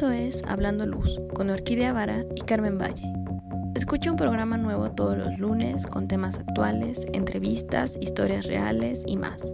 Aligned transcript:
Esto 0.00 0.12
es 0.12 0.42
Hablando 0.48 0.86
Luz 0.86 1.20
con 1.34 1.50
Orquídea 1.50 1.92
Vara 1.92 2.24
y 2.34 2.40
Carmen 2.40 2.78
Valle. 2.78 3.04
Escucha 3.74 4.10
un 4.10 4.16
programa 4.16 4.56
nuevo 4.56 4.90
todos 4.92 5.18
los 5.18 5.38
lunes 5.38 5.86
con 5.86 6.08
temas 6.08 6.38
actuales, 6.38 7.06
entrevistas, 7.12 7.98
historias 8.00 8.46
reales 8.46 9.02
y 9.06 9.18
más. 9.18 9.52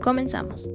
Comenzamos. 0.00 0.70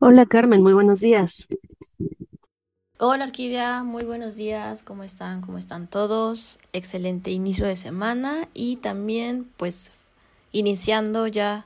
Hola 0.00 0.26
Carmen, 0.26 0.64
muy 0.64 0.72
buenos 0.72 0.98
días. 0.98 1.46
Hola 3.02 3.24
Orquídea, 3.24 3.82
muy 3.82 4.04
buenos 4.04 4.36
días, 4.36 4.82
¿cómo 4.82 5.04
están? 5.04 5.40
¿Cómo 5.40 5.56
están 5.56 5.86
todos? 5.86 6.58
Excelente 6.74 7.30
inicio 7.30 7.64
de 7.64 7.74
semana 7.74 8.46
y 8.52 8.76
también 8.76 9.50
pues 9.56 9.92
iniciando 10.52 11.26
ya 11.26 11.64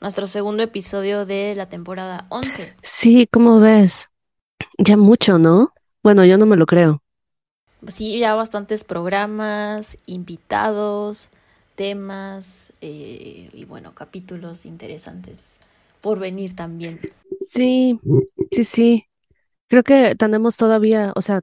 nuestro 0.00 0.26
segundo 0.26 0.64
episodio 0.64 1.24
de 1.24 1.54
la 1.54 1.68
temporada 1.68 2.26
11. 2.30 2.72
Sí, 2.82 3.28
¿cómo 3.30 3.60
ves? 3.60 4.08
Ya 4.76 4.96
mucho, 4.96 5.38
¿no? 5.38 5.72
Bueno, 6.02 6.24
yo 6.24 6.36
no 6.36 6.46
me 6.46 6.56
lo 6.56 6.66
creo. 6.66 7.00
Sí, 7.86 8.18
ya 8.18 8.34
bastantes 8.34 8.82
programas, 8.82 9.98
invitados, 10.06 11.28
temas 11.76 12.72
eh, 12.80 13.48
y 13.52 13.64
bueno, 13.66 13.94
capítulos 13.94 14.66
interesantes 14.66 15.60
por 16.00 16.18
venir 16.18 16.56
también. 16.56 16.98
Sí, 17.38 18.00
sí, 18.50 18.64
sí. 18.64 19.06
Creo 19.72 19.84
que 19.84 20.14
tenemos 20.16 20.58
todavía, 20.58 21.14
o 21.16 21.22
sea, 21.22 21.40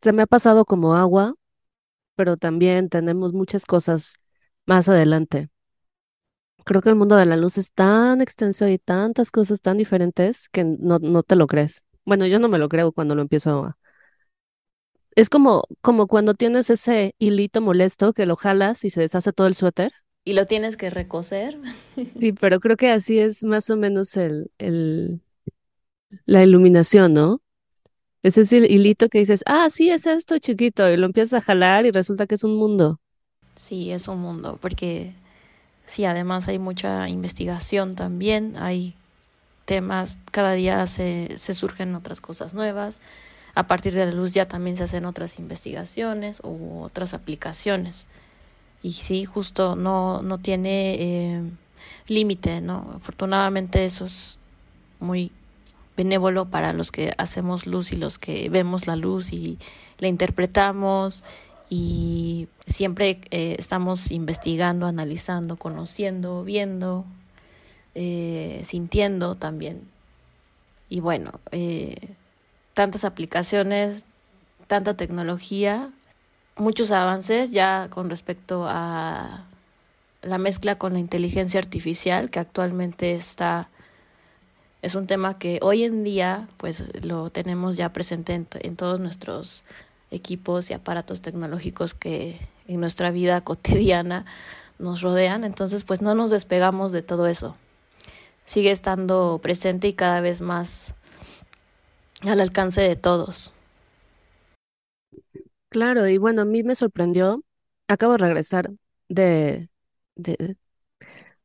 se 0.00 0.14
me 0.14 0.22
ha 0.22 0.26
pasado 0.26 0.64
como 0.64 0.94
agua, 0.94 1.34
pero 2.16 2.38
también 2.38 2.88
tenemos 2.88 3.34
muchas 3.34 3.66
cosas 3.66 4.14
más 4.64 4.88
adelante. 4.88 5.50
Creo 6.64 6.80
que 6.80 6.88
el 6.88 6.94
mundo 6.94 7.16
de 7.16 7.26
la 7.26 7.36
luz 7.36 7.58
es 7.58 7.72
tan 7.72 8.22
extenso 8.22 8.66
y 8.68 8.78
tantas 8.78 9.30
cosas 9.30 9.60
tan 9.60 9.76
diferentes 9.76 10.48
que 10.48 10.64
no, 10.64 10.98
no 10.98 11.22
te 11.22 11.36
lo 11.36 11.46
crees. 11.46 11.84
Bueno, 12.06 12.26
yo 12.26 12.38
no 12.38 12.48
me 12.48 12.56
lo 12.56 12.70
creo 12.70 12.90
cuando 12.90 13.14
lo 13.14 13.20
empiezo 13.20 13.66
a... 13.66 13.78
Es 15.14 15.28
como, 15.28 15.64
como 15.82 16.06
cuando 16.06 16.32
tienes 16.32 16.70
ese 16.70 17.14
hilito 17.18 17.60
molesto 17.60 18.14
que 18.14 18.24
lo 18.24 18.36
jalas 18.36 18.82
y 18.86 18.88
se 18.88 19.02
deshace 19.02 19.34
todo 19.34 19.46
el 19.46 19.54
suéter. 19.54 19.92
Y 20.24 20.32
lo 20.32 20.46
tienes 20.46 20.78
que 20.78 20.88
recoser. 20.88 21.58
Sí, 22.18 22.32
pero 22.32 22.60
creo 22.60 22.78
que 22.78 22.90
así 22.90 23.18
es 23.18 23.44
más 23.44 23.68
o 23.68 23.76
menos 23.76 24.16
el, 24.16 24.50
el, 24.56 25.20
la 26.26 26.42
iluminación, 26.42 27.12
¿no? 27.12 27.40
Es 28.22 28.36
ese 28.36 28.58
hilito 28.58 29.08
que 29.08 29.18
dices, 29.18 29.42
ah, 29.46 29.68
sí, 29.70 29.90
es 29.90 30.06
esto 30.06 30.38
chiquito, 30.38 30.90
y 30.90 30.96
lo 30.96 31.06
empiezas 31.06 31.40
a 31.40 31.44
jalar 31.44 31.86
y 31.86 31.90
resulta 31.90 32.26
que 32.26 32.34
es 32.34 32.44
un 32.44 32.56
mundo. 32.56 33.00
Sí, 33.56 33.90
es 33.90 34.08
un 34.08 34.20
mundo, 34.20 34.58
porque 34.60 35.12
sí, 35.86 36.04
además 36.04 36.48
hay 36.48 36.58
mucha 36.58 37.08
investigación 37.08 37.94
también, 37.94 38.56
hay 38.56 38.94
temas, 39.64 40.18
cada 40.32 40.52
día 40.52 40.86
se, 40.86 41.34
se 41.38 41.54
surgen 41.54 41.94
otras 41.94 42.20
cosas 42.20 42.54
nuevas, 42.54 43.00
a 43.54 43.66
partir 43.66 43.92
de 43.94 44.06
la 44.06 44.12
luz 44.12 44.34
ya 44.34 44.46
también 44.46 44.76
se 44.76 44.84
hacen 44.84 45.04
otras 45.04 45.38
investigaciones 45.38 46.40
u 46.44 46.82
otras 46.82 47.14
aplicaciones. 47.14 48.06
Y 48.82 48.92
sí, 48.92 49.24
justo 49.24 49.76
no, 49.76 50.22
no 50.22 50.38
tiene 50.38 50.94
eh, 50.94 51.42
límite, 52.06 52.60
¿no? 52.60 52.92
Afortunadamente 52.96 53.84
eso 53.84 54.04
es 54.04 54.38
muy 55.00 55.32
benévolo 56.00 56.46
para 56.46 56.72
los 56.72 56.92
que 56.92 57.12
hacemos 57.18 57.66
luz 57.66 57.92
y 57.92 57.96
los 57.96 58.18
que 58.18 58.48
vemos 58.48 58.86
la 58.86 58.96
luz 58.96 59.34
y 59.34 59.58
la 59.98 60.08
interpretamos 60.08 61.22
y 61.68 62.48
siempre 62.66 63.20
eh, 63.30 63.56
estamos 63.58 64.10
investigando, 64.10 64.86
analizando, 64.86 65.58
conociendo, 65.58 66.42
viendo, 66.42 67.04
eh, 67.94 68.62
sintiendo 68.64 69.34
también. 69.34 69.82
Y 70.88 71.00
bueno, 71.00 71.38
eh, 71.52 72.14
tantas 72.72 73.04
aplicaciones, 73.04 74.04
tanta 74.68 74.96
tecnología, 74.96 75.90
muchos 76.56 76.92
avances 76.92 77.52
ya 77.52 77.88
con 77.90 78.08
respecto 78.08 78.64
a 78.66 79.44
la 80.22 80.38
mezcla 80.38 80.76
con 80.76 80.94
la 80.94 80.98
inteligencia 80.98 81.60
artificial 81.60 82.30
que 82.30 82.40
actualmente 82.40 83.12
está 83.12 83.68
es 84.82 84.94
un 84.94 85.06
tema 85.06 85.38
que 85.38 85.58
hoy 85.62 85.84
en 85.84 86.04
día 86.04 86.48
pues 86.56 86.84
lo 87.04 87.30
tenemos 87.30 87.76
ya 87.76 87.92
presente 87.92 88.34
en, 88.34 88.76
todos 88.76 89.00
nuestros 89.00 89.64
equipos 90.10 90.70
y 90.70 90.74
aparatos 90.74 91.20
tecnológicos 91.20 91.94
que 91.94 92.38
en 92.66 92.80
nuestra 92.80 93.10
vida 93.10 93.40
cotidiana 93.44 94.24
nos 94.78 95.02
rodean, 95.02 95.44
entonces 95.44 95.84
pues 95.84 96.00
no 96.00 96.14
nos 96.14 96.30
despegamos 96.30 96.92
de 96.92 97.02
todo 97.02 97.26
eso. 97.26 97.56
Sigue 98.44 98.70
estando 98.70 99.38
presente 99.42 99.88
y 99.88 99.92
cada 99.92 100.20
vez 100.20 100.40
más 100.40 100.94
al 102.22 102.40
alcance 102.40 102.80
de 102.80 102.96
todos. 102.96 103.52
Claro, 105.68 106.08
y 106.08 106.18
bueno, 106.18 106.42
a 106.42 106.44
mí 106.46 106.62
me 106.62 106.74
sorprendió, 106.74 107.44
acabo 107.86 108.12
de 108.12 108.18
regresar 108.18 108.70
de, 109.08 109.68
de 110.16 110.56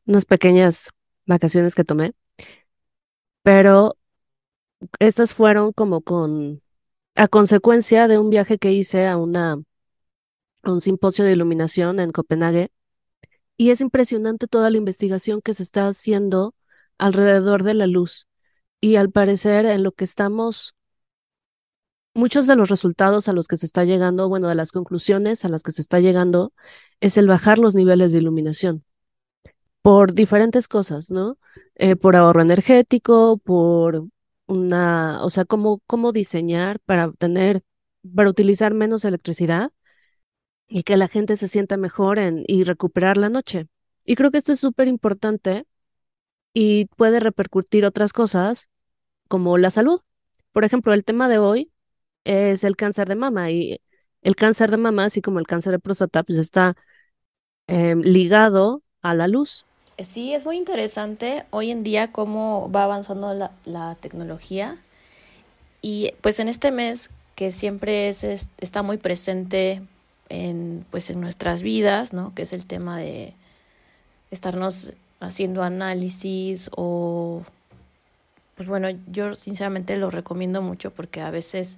unas 0.06 0.26
pequeñas 0.26 0.92
vacaciones 1.28 1.76
que 1.76 1.84
tomé 1.84 2.14
pero 3.46 3.96
estas 4.98 5.36
fueron 5.36 5.72
como 5.72 6.02
con, 6.02 6.64
a 7.14 7.28
consecuencia 7.28 8.08
de 8.08 8.18
un 8.18 8.32
viaje 8.32 8.58
que 8.58 8.74
hice 8.74 9.06
a 9.06 9.18
una, 9.18 9.62
a 10.64 10.72
un 10.72 10.82
simposio 10.82 11.26
de 11.26 11.34
iluminación 11.34 12.00
en 12.00 12.12
Copenhague. 12.12 12.72
Y 13.56 13.70
es 13.70 13.82
impresionante 13.82 14.48
toda 14.48 14.72
la 14.72 14.78
investigación 14.78 15.42
que 15.42 15.54
se 15.54 15.62
está 15.62 15.88
haciendo 15.88 16.56
alrededor 16.98 17.62
de 17.62 17.76
la 17.76 17.86
luz. 17.86 18.28
Y 18.82 18.96
al 18.96 19.12
parecer 19.12 19.68
en 19.68 19.84
lo 19.84 19.92
que 19.92 20.06
estamos, 20.06 20.74
muchos 22.16 22.48
de 22.48 22.56
los 22.56 22.70
resultados 22.70 23.28
a 23.28 23.34
los 23.34 23.48
que 23.48 23.58
se 23.58 23.68
está 23.68 23.84
llegando, 23.86 24.28
bueno, 24.28 24.48
de 24.48 24.56
las 24.56 24.72
conclusiones 24.72 25.46
a 25.46 25.50
las 25.50 25.62
que 25.62 25.72
se 25.72 25.82
está 25.82 26.00
llegando, 26.00 26.52
es 27.00 27.16
el 27.20 27.28
bajar 27.28 27.60
los 27.60 27.76
niveles 27.76 28.12
de 28.12 28.18
iluminación 28.18 28.84
por 29.84 30.16
diferentes 30.16 30.68
cosas, 30.68 31.12
¿no? 31.12 31.38
Eh, 31.76 31.96
por 31.98 32.16
ahorro 32.16 32.42
energético, 32.42 33.38
por 33.38 34.06
una, 34.48 35.24
o 35.24 35.30
sea, 35.30 35.46
cómo, 35.46 35.82
cómo 35.88 36.12
diseñar 36.14 36.80
para 36.82 37.12
tener, 37.14 37.64
para 38.16 38.30
utilizar 38.30 38.74
menos 38.74 39.04
electricidad 39.06 39.72
y 40.68 40.84
que 40.84 40.98
la 40.98 41.08
gente 41.08 41.38
se 41.38 41.48
sienta 41.48 41.78
mejor 41.78 42.20
en, 42.20 42.44
y 42.48 42.64
recuperar 42.64 43.18
la 43.18 43.30
noche. 43.30 43.68
Y 44.06 44.16
creo 44.16 44.32
que 44.32 44.38
esto 44.38 44.52
es 44.54 44.60
súper 44.60 44.88
importante 44.88 45.66
y 46.54 46.86
puede 46.98 47.20
repercutir 47.20 47.86
otras 47.86 48.14
cosas 48.14 48.70
como 49.28 49.58
la 49.58 49.70
salud. 49.72 50.02
Por 50.54 50.66
ejemplo, 50.66 50.94
el 50.94 51.06
tema 51.06 51.28
de 51.30 51.40
hoy 51.40 51.72
es 52.26 52.64
el 52.64 52.76
cáncer 52.78 53.10
de 53.10 53.16
mama 53.16 53.52
y 53.52 53.82
el 54.22 54.36
cáncer 54.36 54.72
de 54.72 54.78
mama, 54.78 55.06
así 55.06 55.22
como 55.22 55.40
el 55.40 55.48
cáncer 55.48 55.74
de 55.74 55.80
próstata, 55.80 56.24
pues 56.24 56.40
está 56.40 56.76
em, 57.68 58.02
ligado 58.02 58.84
a 59.02 59.14
la 59.14 59.28
luz. 59.28 59.66
Sí, 59.98 60.34
es 60.34 60.44
muy 60.44 60.58
interesante 60.58 61.46
hoy 61.52 61.72
en 61.72 61.84
día 61.84 62.12
cómo 62.12 62.70
va 62.70 62.84
avanzando 62.84 63.34
la, 63.34 63.52
la 63.64 63.96
tecnología 63.96 64.78
y 65.82 66.12
pues 66.22 66.40
en 66.40 66.50
este 66.50 66.72
mes 66.72 67.10
que 67.36 67.52
siempre 67.52 68.10
es, 68.10 68.24
está 68.60 68.82
muy 68.82 68.98
presente 68.98 69.82
en 70.30 70.86
pues 70.90 71.10
en 71.10 71.22
nuestras 71.22 71.62
vidas, 71.62 72.12
¿no? 72.12 72.34
Que 72.34 72.42
es 72.42 72.54
el 72.54 72.66
tema 72.66 72.98
de 72.98 73.36
estarnos 74.32 74.94
haciendo 75.20 75.64
análisis 75.64 76.70
o 76.76 77.44
pues 78.56 78.68
bueno, 78.68 78.90
yo 79.12 79.34
sinceramente 79.36 79.96
lo 79.98 80.10
recomiendo 80.10 80.62
mucho 80.62 80.92
porque 80.92 81.22
a 81.22 81.32
veces 81.32 81.78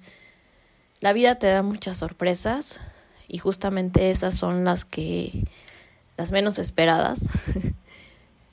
la 1.00 1.12
vida 1.12 1.36
te 1.36 1.48
da 1.48 1.62
muchas 1.62 1.98
sorpresas 1.98 2.80
y 3.28 3.38
justamente 3.38 4.10
esas 4.10 4.34
son 4.34 4.64
las 4.64 4.84
que 4.84 5.44
las 6.16 6.32
menos 6.32 6.58
esperadas 6.58 7.20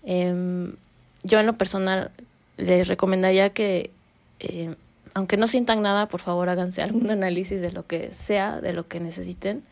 Em, 0.05 0.75
yo 1.23 1.39
en 1.39 1.45
lo 1.45 1.57
personal 1.57 2.11
les 2.57 2.87
recomendaría 2.87 3.49
que, 3.49 3.91
eh, 4.39 4.75
aunque 5.13 5.37
no 5.37 5.47
sientan 5.47 5.81
nada, 5.81 6.07
por 6.07 6.21
favor 6.21 6.49
háganse 6.49 6.81
algún 6.81 7.09
análisis 7.11 7.61
de 7.61 7.71
lo 7.71 7.85
que 7.85 8.13
sea, 8.13 8.61
de 8.61 8.73
lo 8.73 8.87
que 8.87 8.99
necesiten, 8.99 9.63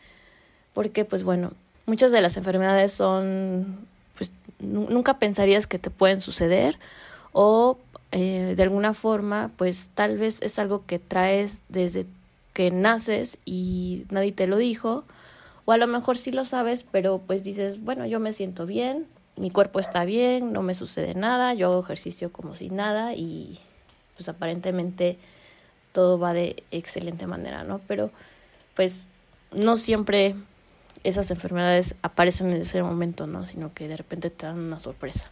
porque 0.72 1.04
pues 1.04 1.22
bueno, 1.22 1.52
muchas 1.86 2.12
de 2.12 2.20
las 2.20 2.36
enfermedades 2.36 2.92
son, 2.92 3.86
pues 4.16 4.32
nunca 4.58 5.18
pensarías 5.18 5.66
que 5.66 5.78
te 5.78 5.90
pueden 5.90 6.20
suceder 6.20 6.78
o 7.32 7.78
eh, 8.12 8.54
de 8.56 8.62
alguna 8.62 8.94
forma, 8.94 9.50
pues 9.56 9.90
tal 9.94 10.18
vez 10.18 10.40
es 10.42 10.58
algo 10.58 10.84
que 10.86 10.98
traes 10.98 11.62
desde 11.68 12.06
que 12.52 12.70
naces 12.70 13.38
y 13.44 14.04
nadie 14.10 14.32
te 14.32 14.46
lo 14.46 14.56
dijo, 14.56 15.04
o 15.64 15.72
a 15.72 15.76
lo 15.76 15.86
mejor 15.86 16.16
sí 16.16 16.30
lo 16.30 16.44
sabes, 16.44 16.84
pero 16.84 17.20
pues 17.26 17.42
dices, 17.42 17.82
bueno, 17.82 18.06
yo 18.06 18.20
me 18.20 18.32
siento 18.32 18.66
bien, 18.66 19.06
mi 19.36 19.50
cuerpo 19.50 19.80
está 19.80 20.04
bien, 20.04 20.52
no 20.52 20.62
me 20.62 20.74
sucede 20.74 21.14
nada, 21.14 21.54
yo 21.54 21.68
hago 21.68 21.80
ejercicio 21.80 22.32
como 22.32 22.54
si 22.54 22.70
nada 22.70 23.14
y 23.14 23.58
pues 24.16 24.28
aparentemente 24.28 25.18
todo 25.92 26.18
va 26.18 26.32
de 26.32 26.62
excelente 26.70 27.26
manera, 27.26 27.64
¿no? 27.64 27.80
Pero 27.86 28.10
pues 28.74 29.08
no 29.52 29.76
siempre 29.76 30.34
esas 31.04 31.30
enfermedades 31.30 31.94
aparecen 32.02 32.52
en 32.52 32.62
ese 32.62 32.82
momento, 32.82 33.26
¿no? 33.26 33.44
Sino 33.44 33.72
que 33.74 33.88
de 33.88 33.96
repente 33.96 34.30
te 34.30 34.46
dan 34.46 34.58
una 34.58 34.78
sorpresa. 34.78 35.30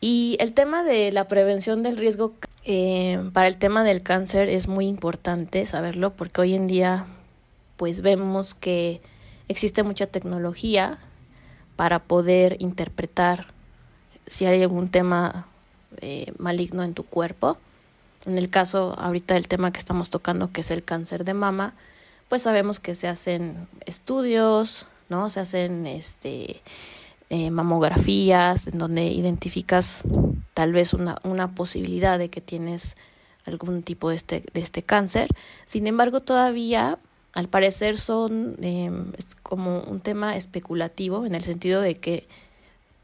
Y 0.00 0.36
el 0.40 0.52
tema 0.52 0.84
de 0.84 1.10
la 1.12 1.26
prevención 1.26 1.82
del 1.82 1.96
riesgo 1.96 2.34
eh, 2.64 3.18
para 3.32 3.48
el 3.48 3.56
tema 3.56 3.82
del 3.84 4.02
cáncer 4.02 4.48
es 4.48 4.68
muy 4.68 4.86
importante 4.86 5.64
saberlo 5.66 6.14
porque 6.14 6.40
hoy 6.40 6.54
en 6.54 6.66
día 6.66 7.06
pues 7.76 8.02
vemos 8.02 8.54
que 8.54 9.00
existe 9.48 9.82
mucha 9.82 10.06
tecnología 10.06 10.98
para 11.78 12.00
poder 12.00 12.56
interpretar 12.58 13.46
si 14.26 14.46
hay 14.46 14.62
algún 14.62 14.88
tema 14.88 15.46
eh, 16.00 16.32
maligno 16.36 16.82
en 16.82 16.92
tu 16.92 17.04
cuerpo. 17.04 17.56
En 18.26 18.36
el 18.36 18.50
caso 18.50 18.98
ahorita 18.98 19.34
del 19.34 19.46
tema 19.46 19.70
que 19.70 19.78
estamos 19.78 20.10
tocando, 20.10 20.50
que 20.50 20.62
es 20.62 20.72
el 20.72 20.82
cáncer 20.82 21.22
de 21.22 21.34
mama, 21.34 21.74
pues 22.28 22.42
sabemos 22.42 22.80
que 22.80 22.96
se 22.96 23.06
hacen 23.06 23.68
estudios, 23.86 24.86
¿no? 25.08 25.30
Se 25.30 25.38
hacen 25.38 25.86
este 25.86 26.62
eh, 27.30 27.52
mamografías 27.52 28.66
en 28.66 28.78
donde 28.78 29.06
identificas 29.06 30.02
tal 30.54 30.72
vez 30.72 30.94
una, 30.94 31.18
una 31.22 31.54
posibilidad 31.54 32.18
de 32.18 32.28
que 32.28 32.40
tienes 32.40 32.96
algún 33.46 33.84
tipo 33.84 34.10
de 34.10 34.16
este, 34.16 34.42
de 34.52 34.60
este 34.62 34.82
cáncer. 34.82 35.28
Sin 35.64 35.86
embargo, 35.86 36.18
todavía 36.18 36.98
al 37.32 37.48
parecer 37.48 37.96
son 37.98 38.56
eh, 38.62 38.90
como 39.42 39.80
un 39.80 40.00
tema 40.00 40.36
especulativo 40.36 41.26
en 41.26 41.34
el 41.34 41.42
sentido 41.42 41.80
de 41.80 41.96
que 41.96 42.26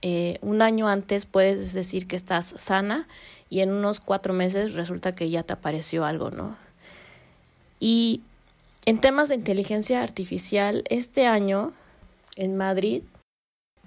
eh, 0.02 0.38
un 0.42 0.60
año 0.62 0.88
antes 0.88 1.24
puedes 1.26 1.72
decir 1.72 2.06
que 2.06 2.16
estás 2.16 2.54
sana 2.58 3.06
y 3.48 3.60
en 3.60 3.70
unos 3.70 4.00
cuatro 4.00 4.34
meses 4.34 4.74
resulta 4.74 5.14
que 5.14 5.30
ya 5.30 5.42
te 5.42 5.52
apareció 5.52 6.04
algo, 6.04 6.30
¿no? 6.30 6.56
Y 7.80 8.22
en 8.86 9.00
temas 9.00 9.28
de 9.28 9.36
inteligencia 9.36 10.02
artificial, 10.02 10.84
este 10.88 11.26
año 11.26 11.72
en 12.36 12.56
Madrid, 12.56 13.02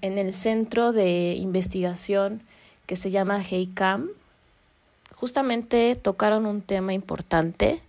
en 0.01 0.17
el 0.17 0.33
centro 0.33 0.91
de 0.91 1.35
investigación 1.35 2.41
que 2.85 2.95
se 2.95 3.11
llama 3.11 3.43
HeyCam, 3.43 4.09
justamente 5.15 5.95
tocaron 5.95 6.45
un 6.45 6.61
tema 6.61 6.93
importante 6.93 7.81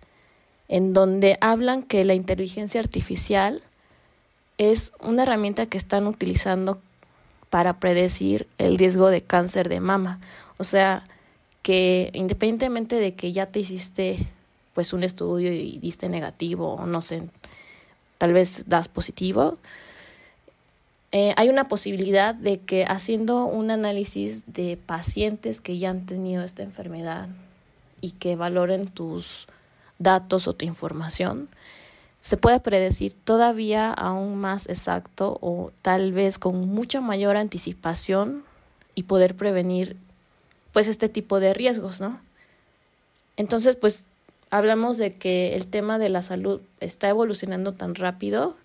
en 0.68 0.92
donde 0.92 1.38
hablan 1.40 1.82
que 1.82 2.04
la 2.04 2.14
inteligencia 2.14 2.80
artificial 2.80 3.62
es 4.58 4.92
una 5.00 5.22
herramienta 5.22 5.66
que 5.66 5.78
están 5.78 6.06
utilizando 6.06 6.80
para 7.50 7.80
predecir 7.80 8.46
el 8.58 8.76
riesgo 8.76 9.08
de 9.08 9.22
cáncer 9.22 9.68
de 9.68 9.80
mama. 9.80 10.20
O 10.58 10.64
sea, 10.64 11.04
que 11.62 12.10
independientemente 12.12 12.96
de 12.96 13.14
que 13.14 13.32
ya 13.32 13.46
te 13.46 13.60
hiciste 13.60 14.26
pues 14.74 14.92
un 14.92 15.02
estudio 15.02 15.52
y 15.52 15.78
diste 15.78 16.08
negativo 16.08 16.74
o 16.74 16.86
no 16.86 17.02
sé, 17.02 17.22
tal 18.18 18.32
vez 18.32 18.64
das 18.68 18.88
positivo, 18.88 19.58
eh, 21.10 21.32
hay 21.36 21.48
una 21.48 21.68
posibilidad 21.68 22.34
de 22.34 22.58
que 22.58 22.84
haciendo 22.84 23.46
un 23.46 23.70
análisis 23.70 24.44
de 24.46 24.76
pacientes 24.76 25.60
que 25.60 25.78
ya 25.78 25.90
han 25.90 26.04
tenido 26.04 26.44
esta 26.44 26.62
enfermedad 26.62 27.28
y 28.00 28.10
que 28.12 28.36
valoren 28.36 28.86
tus 28.86 29.48
datos 29.98 30.48
o 30.48 30.52
tu 30.52 30.64
información, 30.64 31.48
se 32.20 32.36
puede 32.36 32.60
predecir 32.60 33.14
todavía 33.14 33.92
aún 33.92 34.36
más 34.36 34.68
exacto 34.68 35.38
o 35.40 35.72
tal 35.82 36.12
vez 36.12 36.38
con 36.38 36.68
mucha 36.68 37.00
mayor 37.00 37.36
anticipación 37.36 38.44
y 38.94 39.04
poder 39.04 39.36
prevenir 39.36 39.96
pues 40.72 40.88
este 40.88 41.08
tipo 41.08 41.40
de 41.40 41.54
riesgos, 41.54 42.00
¿no? 42.00 42.20
Entonces, 43.36 43.76
pues 43.76 44.04
hablamos 44.50 44.98
de 44.98 45.14
que 45.14 45.54
el 45.54 45.66
tema 45.66 45.98
de 45.98 46.08
la 46.08 46.22
salud 46.22 46.60
está 46.80 47.08
evolucionando 47.08 47.72
tan 47.72 47.94
rápido 47.94 48.56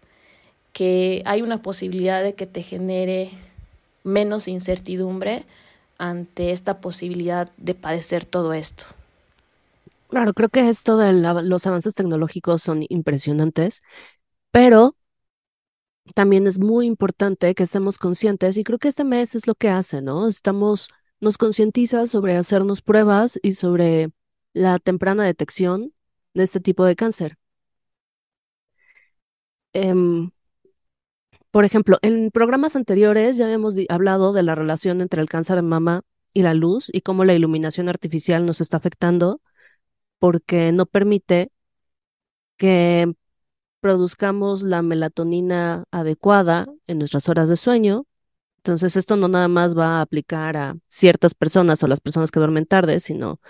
que 0.74 1.22
hay 1.26 1.42
una 1.42 1.62
posibilidad 1.62 2.24
de 2.24 2.34
que 2.34 2.48
te 2.48 2.64
genere 2.64 3.30
menos 4.04 4.48
incertidumbre 4.48 5.46
ante 5.98 6.52
esta 6.52 6.82
posibilidad 6.82 7.52
de 7.58 7.76
padecer 7.76 8.26
todo 8.26 8.54
esto. 8.54 8.86
Claro, 10.14 10.34
creo 10.36 10.50
que 10.50 10.70
esto 10.70 10.98
de 10.98 11.12
los 11.12 11.66
avances 11.66 11.96
tecnológicos 11.96 12.62
son 12.62 12.86
impresionantes, 12.88 13.82
pero 14.52 14.96
también 16.14 16.46
es 16.46 16.60
muy 16.60 16.86
importante 16.86 17.56
que 17.56 17.64
estemos 17.64 17.98
conscientes 17.98 18.58
y 18.58 18.64
creo 18.64 18.78
que 18.78 18.90
este 18.90 19.04
mes 19.06 19.34
es 19.34 19.48
lo 19.48 19.56
que 19.56 19.70
hace, 19.70 20.04
¿no? 20.04 20.28
Estamos, 20.28 20.90
nos 21.20 21.40
concientiza 21.40 22.06
sobre 22.06 22.36
hacernos 22.38 22.84
pruebas 22.84 23.40
y 23.42 23.54
sobre 23.54 24.12
la 24.54 24.78
temprana 24.78 25.26
detección 25.26 25.94
de 26.36 26.44
este 26.44 26.60
tipo 26.60 26.86
de 26.86 26.96
cáncer. 26.96 27.38
Em, 29.74 30.32
por 31.52 31.66
ejemplo, 31.66 31.98
en 32.04 32.30
programas 32.32 32.76
anteriores 32.76 33.38
ya 33.38 33.46
habíamos 33.46 33.76
hablado 33.90 34.34
de 34.34 34.44
la 34.44 34.54
relación 34.56 35.02
entre 35.02 35.22
el 35.22 35.30
cáncer 35.30 35.56
de 35.58 35.62
mama 35.64 36.02
y 36.34 36.44
la 36.44 36.54
luz 36.54 36.90
y 36.94 37.02
cómo 37.02 37.26
la 37.26 37.34
iluminación 37.34 37.90
artificial 37.90 38.46
nos 38.46 38.62
está 38.62 38.78
afectando 38.78 39.42
porque 40.24 40.72
no 40.72 40.86
permite 40.86 41.52
que 42.56 43.14
produzcamos 43.82 44.64
la 44.64 44.82
melatonina 44.82 45.84
adecuada 45.92 46.68
en 46.88 47.00
nuestras 47.00 47.28
horas 47.28 47.50
de 47.50 47.58
sueño. 47.58 48.06
Entonces, 48.60 48.96
esto 48.96 49.18
no 49.18 49.28
nada 49.28 49.50
más 49.50 49.78
va 49.78 49.98
a 50.00 50.02
aplicar 50.02 50.56
a 50.56 50.78
ciertas 50.88 51.36
personas 51.36 51.84
o 51.84 51.88
las 51.88 52.00
personas 52.00 52.32
que 52.32 52.40
duermen 52.40 52.66
tarde, 52.66 53.02
sino 53.02 53.42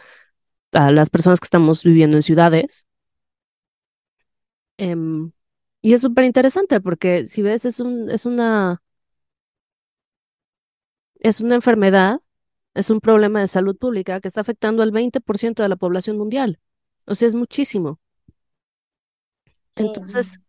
a 0.72 0.92
las 0.92 1.12
personas 1.12 1.40
que 1.40 1.46
estamos 1.46 1.84
viviendo 1.84 2.18
en 2.18 2.24
ciudades. 2.24 2.88
Em, 4.78 5.32
y 5.84 5.94
es 5.94 6.02
súper 6.02 6.26
interesante 6.26 6.82
porque 6.82 7.28
si 7.28 7.44
ves, 7.44 7.66
es, 7.66 7.80
un, 7.80 8.10
es, 8.10 8.26
una, 8.26 8.82
es 11.20 11.42
una 11.42 11.56
enfermedad 11.56 12.22
es 12.74 12.90
un 12.90 13.00
problema 13.02 13.40
de 13.40 13.48
salud 13.48 13.78
pública 13.78 14.20
que 14.22 14.28
está 14.28 14.42
afectando 14.42 14.84
al 14.84 14.92
20% 14.92 15.64
de 15.64 15.70
la 15.70 15.76
población 15.76 16.18
mundial. 16.18 16.60
O 17.06 17.16
sea, 17.16 17.28
es 17.28 17.36
muchísimo. 17.36 18.00
Entonces, 19.76 20.40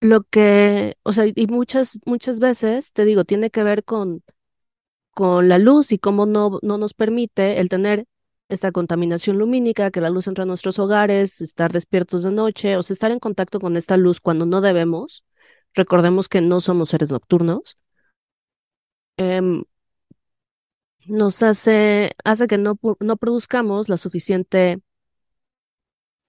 lo 0.00 0.22
que, 0.24 0.96
o 1.02 1.12
sea, 1.12 1.26
y 1.26 1.46
muchas, 1.48 1.98
muchas 2.04 2.40
veces, 2.40 2.92
te 2.92 3.04
digo, 3.04 3.24
tiene 3.24 3.50
que 3.50 3.62
ver 3.62 3.84
con, 3.84 4.22
con 5.12 5.48
la 5.48 5.58
luz 5.58 5.92
y 5.92 5.98
cómo 5.98 6.26
no, 6.26 6.58
no 6.62 6.78
nos 6.78 6.94
permite 6.94 7.60
el 7.60 7.68
tener 7.68 8.06
esta 8.48 8.72
contaminación 8.72 9.38
lumínica, 9.38 9.90
que 9.90 10.00
la 10.00 10.10
luz 10.10 10.26
entra 10.26 10.44
a 10.44 10.46
nuestros 10.46 10.78
hogares, 10.78 11.40
estar 11.40 11.72
despiertos 11.72 12.22
de 12.22 12.32
noche, 12.32 12.76
o 12.76 12.82
sea, 12.82 12.94
estar 12.94 13.10
en 13.10 13.18
contacto 13.18 13.60
con 13.60 13.76
esta 13.76 13.96
luz 13.96 14.20
cuando 14.20 14.46
no 14.46 14.60
debemos. 14.60 15.24
Recordemos 15.74 16.28
que 16.28 16.40
no 16.40 16.60
somos 16.60 16.90
seres 16.90 17.10
nocturnos. 17.10 17.76
Em, 19.16 19.64
nos 21.08 21.42
hace, 21.42 22.12
hace 22.24 22.46
que 22.46 22.58
no, 22.58 22.78
no 23.00 23.16
produzcamos 23.16 23.88
la 23.88 23.96
suficiente 23.96 24.80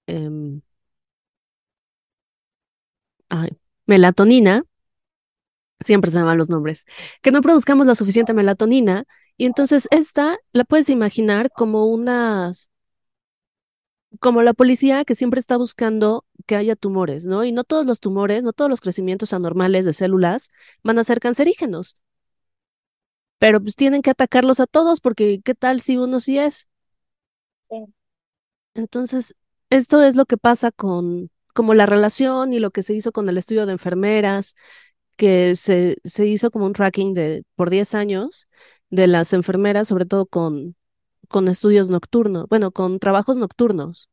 em, 0.06 0.60
melatonina, 3.86 4.64
siempre 5.80 6.10
se 6.10 6.18
llaman 6.18 6.38
los 6.38 6.48
nombres, 6.48 6.84
que 7.22 7.30
no 7.30 7.40
produzcamos 7.40 7.86
la 7.86 7.94
suficiente 7.94 8.34
melatonina 8.34 9.04
y 9.36 9.46
entonces 9.46 9.88
esta 9.90 10.38
la 10.52 10.64
puedes 10.64 10.90
imaginar 10.90 11.50
como 11.50 11.86
una, 11.86 12.52
como 14.20 14.42
la 14.42 14.54
policía 14.54 15.04
que 15.04 15.14
siempre 15.14 15.40
está 15.40 15.56
buscando 15.56 16.24
que 16.46 16.56
haya 16.56 16.76
tumores, 16.76 17.26
¿no? 17.26 17.44
Y 17.44 17.52
no 17.52 17.64
todos 17.64 17.86
los 17.86 18.00
tumores, 18.00 18.42
no 18.42 18.52
todos 18.52 18.70
los 18.70 18.80
crecimientos 18.80 19.32
anormales 19.32 19.84
de 19.84 19.92
células 19.92 20.50
van 20.82 20.98
a 20.98 21.04
ser 21.04 21.20
cancerígenos 21.20 21.96
pero 23.40 23.60
pues 23.62 23.76
tienen 23.76 24.02
que 24.02 24.12
atacarlos 24.12 24.60
a 24.60 24.68
todos 24.68 25.00
porque 25.02 25.42
¿qué 25.44 25.56
tal 25.56 25.80
si 25.82 25.98
uno 25.98 26.20
sí 26.20 26.38
es? 26.38 26.68
Entonces, 28.74 29.34
esto 29.70 30.02
es 30.02 30.14
lo 30.16 30.26
que 30.26 30.36
pasa 30.36 30.70
con 30.72 31.30
como 31.54 31.74
la 31.74 31.86
relación 31.86 32.52
y 32.52 32.60
lo 32.60 32.70
que 32.70 32.82
se 32.82 32.94
hizo 32.94 33.12
con 33.12 33.28
el 33.28 33.36
estudio 33.38 33.66
de 33.66 33.72
enfermeras, 33.72 34.54
que 35.16 35.54
se, 35.56 35.96
se 36.04 36.26
hizo 36.26 36.50
como 36.50 36.66
un 36.66 36.72
tracking 36.74 37.14
de 37.14 37.44
por 37.56 37.70
10 37.70 37.94
años 37.94 38.48
de 38.90 39.06
las 39.08 39.32
enfermeras, 39.32 39.88
sobre 39.88 40.06
todo 40.06 40.26
con, 40.26 40.76
con 41.28 41.48
estudios 41.48 41.90
nocturnos, 41.90 42.46
bueno, 42.48 42.72
con 42.72 42.98
trabajos 43.00 43.36
nocturnos. 43.38 44.10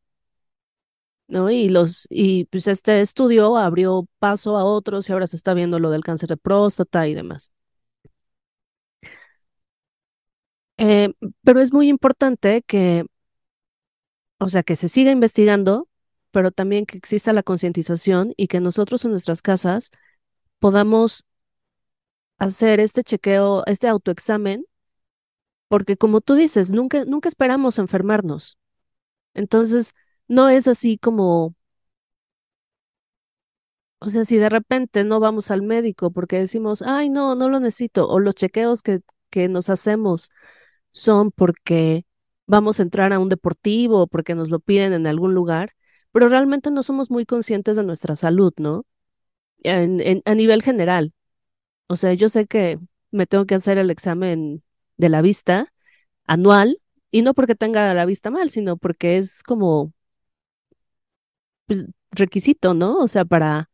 ¿No? 1.27 1.49
Y 1.51 1.67
los, 1.69 2.07
y 2.09 2.45
pues 2.45 2.67
este 2.67 3.01
estudio 3.01 3.57
abrió 3.57 4.07
paso 4.19 4.55
a 4.57 4.63
otros 4.63 5.09
y 5.09 5.11
ahora 5.13 5.27
se 5.27 5.35
está 5.35 5.53
viendo 5.53 5.77
lo 5.79 5.89
del 5.91 6.03
cáncer 6.03 6.29
de 6.29 6.37
próstata 6.37 7.07
y 7.07 7.13
demás. 7.15 7.51
Eh, 10.77 11.13
pero 11.43 11.59
es 11.61 11.73
muy 11.73 11.89
importante 11.89 12.61
que, 12.63 13.05
o 14.39 14.49
sea, 14.49 14.63
que 14.63 14.75
se 14.75 14.89
siga 14.89 15.11
investigando, 15.11 15.87
pero 16.31 16.51
también 16.51 16.85
que 16.85 16.97
exista 16.97 17.33
la 17.33 17.43
concientización 17.43 18.33
y 18.37 18.47
que 18.47 18.59
nosotros 18.59 19.03
en 19.05 19.11
nuestras 19.11 19.41
casas 19.41 19.91
podamos 20.59 21.25
hacer 22.39 22.79
este 22.79 23.03
chequeo, 23.03 23.63
este 23.67 23.87
autoexamen, 23.87 24.65
porque 25.67 25.97
como 25.97 26.21
tú 26.21 26.35
dices, 26.35 26.71
nunca, 26.71 27.05
nunca 27.05 27.29
esperamos 27.29 27.79
enfermarnos. 27.79 28.57
Entonces, 29.33 29.93
no 30.27 30.49
es 30.49 30.67
así 30.67 30.97
como 30.99 31.55
O 33.99 34.09
sea, 34.09 34.25
si 34.25 34.37
de 34.37 34.49
repente 34.49 35.03
no 35.03 35.19
vamos 35.19 35.49
al 35.51 35.63
médico 35.63 36.11
porque 36.11 36.37
decimos, 36.37 36.81
ay, 36.83 37.09
no, 37.09 37.35
no 37.35 37.49
lo 37.49 37.59
necesito, 37.59 38.07
o 38.07 38.19
los 38.19 38.35
chequeos 38.35 38.81
que, 38.83 39.01
que 39.31 39.47
nos 39.49 39.69
hacemos 39.69 40.29
son 40.91 41.31
porque 41.31 42.05
vamos 42.47 42.79
a 42.79 42.83
entrar 42.83 43.13
a 43.13 43.19
un 43.19 43.29
deportivo 43.29 44.03
o 44.03 44.07
porque 44.07 44.35
nos 44.35 44.49
lo 44.49 44.59
piden 44.59 44.93
en 44.93 45.07
algún 45.07 45.33
lugar, 45.33 45.73
pero 46.11 46.29
realmente 46.29 46.71
no 46.71 46.83
somos 46.83 47.11
muy 47.11 47.25
conscientes 47.25 47.75
de 47.75 47.83
nuestra 47.83 48.15
salud, 48.15 48.53
¿no? 48.57 48.85
A 50.25 50.35
nivel 50.35 50.63
general. 50.63 51.13
O 51.87 51.95
sea, 51.97 52.13
yo 52.13 52.29
sé 52.29 52.47
que 52.47 52.79
me 53.11 53.27
tengo 53.27 53.45
que 53.45 53.55
hacer 53.55 53.77
el 53.77 53.91
examen 53.91 54.63
de 54.97 55.09
la 55.09 55.21
vista 55.21 55.73
anual, 56.27 56.81
y 57.11 57.23
no 57.23 57.33
porque 57.35 57.55
tenga 57.55 57.93
la 57.93 58.05
vista 58.05 58.31
mal, 58.31 58.49
sino 58.51 58.77
porque 58.77 59.17
es 59.17 59.43
como 59.43 59.93
pues, 61.65 61.85
requisito, 62.11 62.73
¿no? 62.73 62.97
O 62.99 63.07
sea, 63.07 63.25
para, 63.25 63.69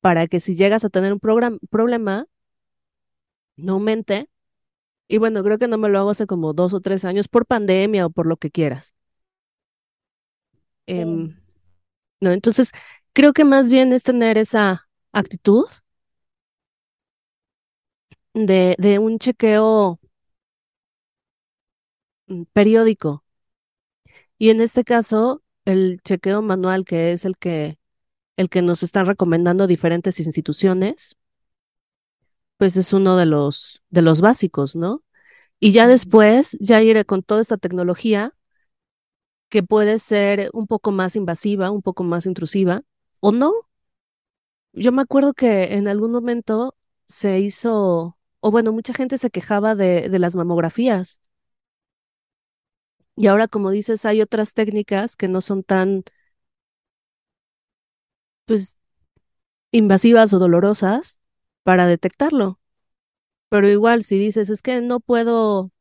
para 0.00 0.28
que 0.28 0.40
si 0.40 0.56
llegas 0.56 0.84
a 0.86 0.90
tener 0.90 1.12
un 1.14 1.20
program- 1.20 1.60
problema, 1.70 2.26
no 3.56 3.74
aumente. 3.74 4.28
Y 5.08 5.18
bueno, 5.18 5.42
creo 5.44 5.58
que 5.58 5.68
no 5.68 5.78
me 5.78 5.88
lo 5.88 5.98
hago 5.98 6.10
hace 6.10 6.26
como 6.26 6.52
dos 6.54 6.72
o 6.74 6.80
tres 6.80 7.04
años 7.04 7.28
por 7.28 7.46
pandemia 7.46 8.06
o 8.06 8.10
por 8.10 8.26
lo 8.26 8.36
que 8.36 8.50
quieras. 8.50 8.94
Sí. 10.86 10.94
Em, 10.94 11.36
¿no? 12.20 12.32
Entonces, 12.32 12.72
creo 13.12 13.32
que 13.32 13.44
más 13.44 13.70
bien 13.70 13.92
es 13.92 14.02
tener 14.04 14.38
esa 14.38 14.88
actitud 15.12 15.66
de, 18.34 18.76
de 18.78 18.98
un 18.98 19.18
chequeo 19.18 19.98
mm, 22.28 22.44
periódico. 22.52 23.24
Y 24.38 24.50
en 24.50 24.60
este 24.60 24.84
caso, 24.84 25.42
el 25.64 26.00
chequeo 26.04 26.42
manual, 26.42 26.84
que 26.84 27.12
es 27.12 27.24
el 27.24 27.36
que, 27.38 27.78
el 28.36 28.48
que 28.50 28.62
nos 28.62 28.82
están 28.82 29.06
recomendando 29.06 29.66
diferentes 29.66 30.18
instituciones, 30.20 31.16
pues 32.56 32.76
es 32.76 32.92
uno 32.92 33.16
de 33.16 33.26
los, 33.26 33.82
de 33.90 34.02
los 34.02 34.20
básicos, 34.20 34.76
¿no? 34.76 35.02
Y 35.60 35.72
ya 35.72 35.88
después, 35.88 36.56
ya 36.60 36.82
iré 36.82 37.04
con 37.06 37.22
toda 37.24 37.40
esta 37.42 37.58
tecnología 37.58 38.34
que 39.48 39.62
puede 39.62 39.98
ser 39.98 40.50
un 40.52 40.66
poco 40.66 40.90
más 40.92 41.16
invasiva, 41.16 41.70
un 41.70 41.82
poco 41.82 42.04
más 42.04 42.26
intrusiva, 42.26 42.82
o 43.20 43.32
no. 43.32 43.52
Yo 44.72 44.92
me 44.92 45.02
acuerdo 45.02 45.34
que 45.34 45.74
en 45.74 45.88
algún 45.88 46.10
momento 46.12 46.76
se 47.08 47.38
hizo, 47.40 48.18
o 48.40 48.50
bueno, 48.50 48.72
mucha 48.72 48.92
gente 48.94 49.18
se 49.18 49.30
quejaba 49.30 49.74
de, 49.74 50.08
de 50.08 50.18
las 50.18 50.34
mamografías. 50.34 51.20
Y 53.16 53.26
ahora, 53.28 53.48
como 53.48 53.70
dices, 53.70 54.04
hay 54.06 54.20
otras 54.22 54.54
técnicas 54.54 55.16
que 55.16 55.28
no 55.28 55.40
son 55.40 55.62
tan, 55.62 56.04
pues, 58.46 58.76
invasivas 59.72 60.32
o 60.34 60.40
dolorosas 60.40 61.20
para 61.64 61.86
detectarlo. 61.88 62.60
Pero 63.48 63.68
igual, 63.68 64.02
si 64.04 64.18
dices, 64.18 64.50
es 64.50 64.62
que 64.62 64.80
no 64.80 65.00
puedo, 65.00 65.72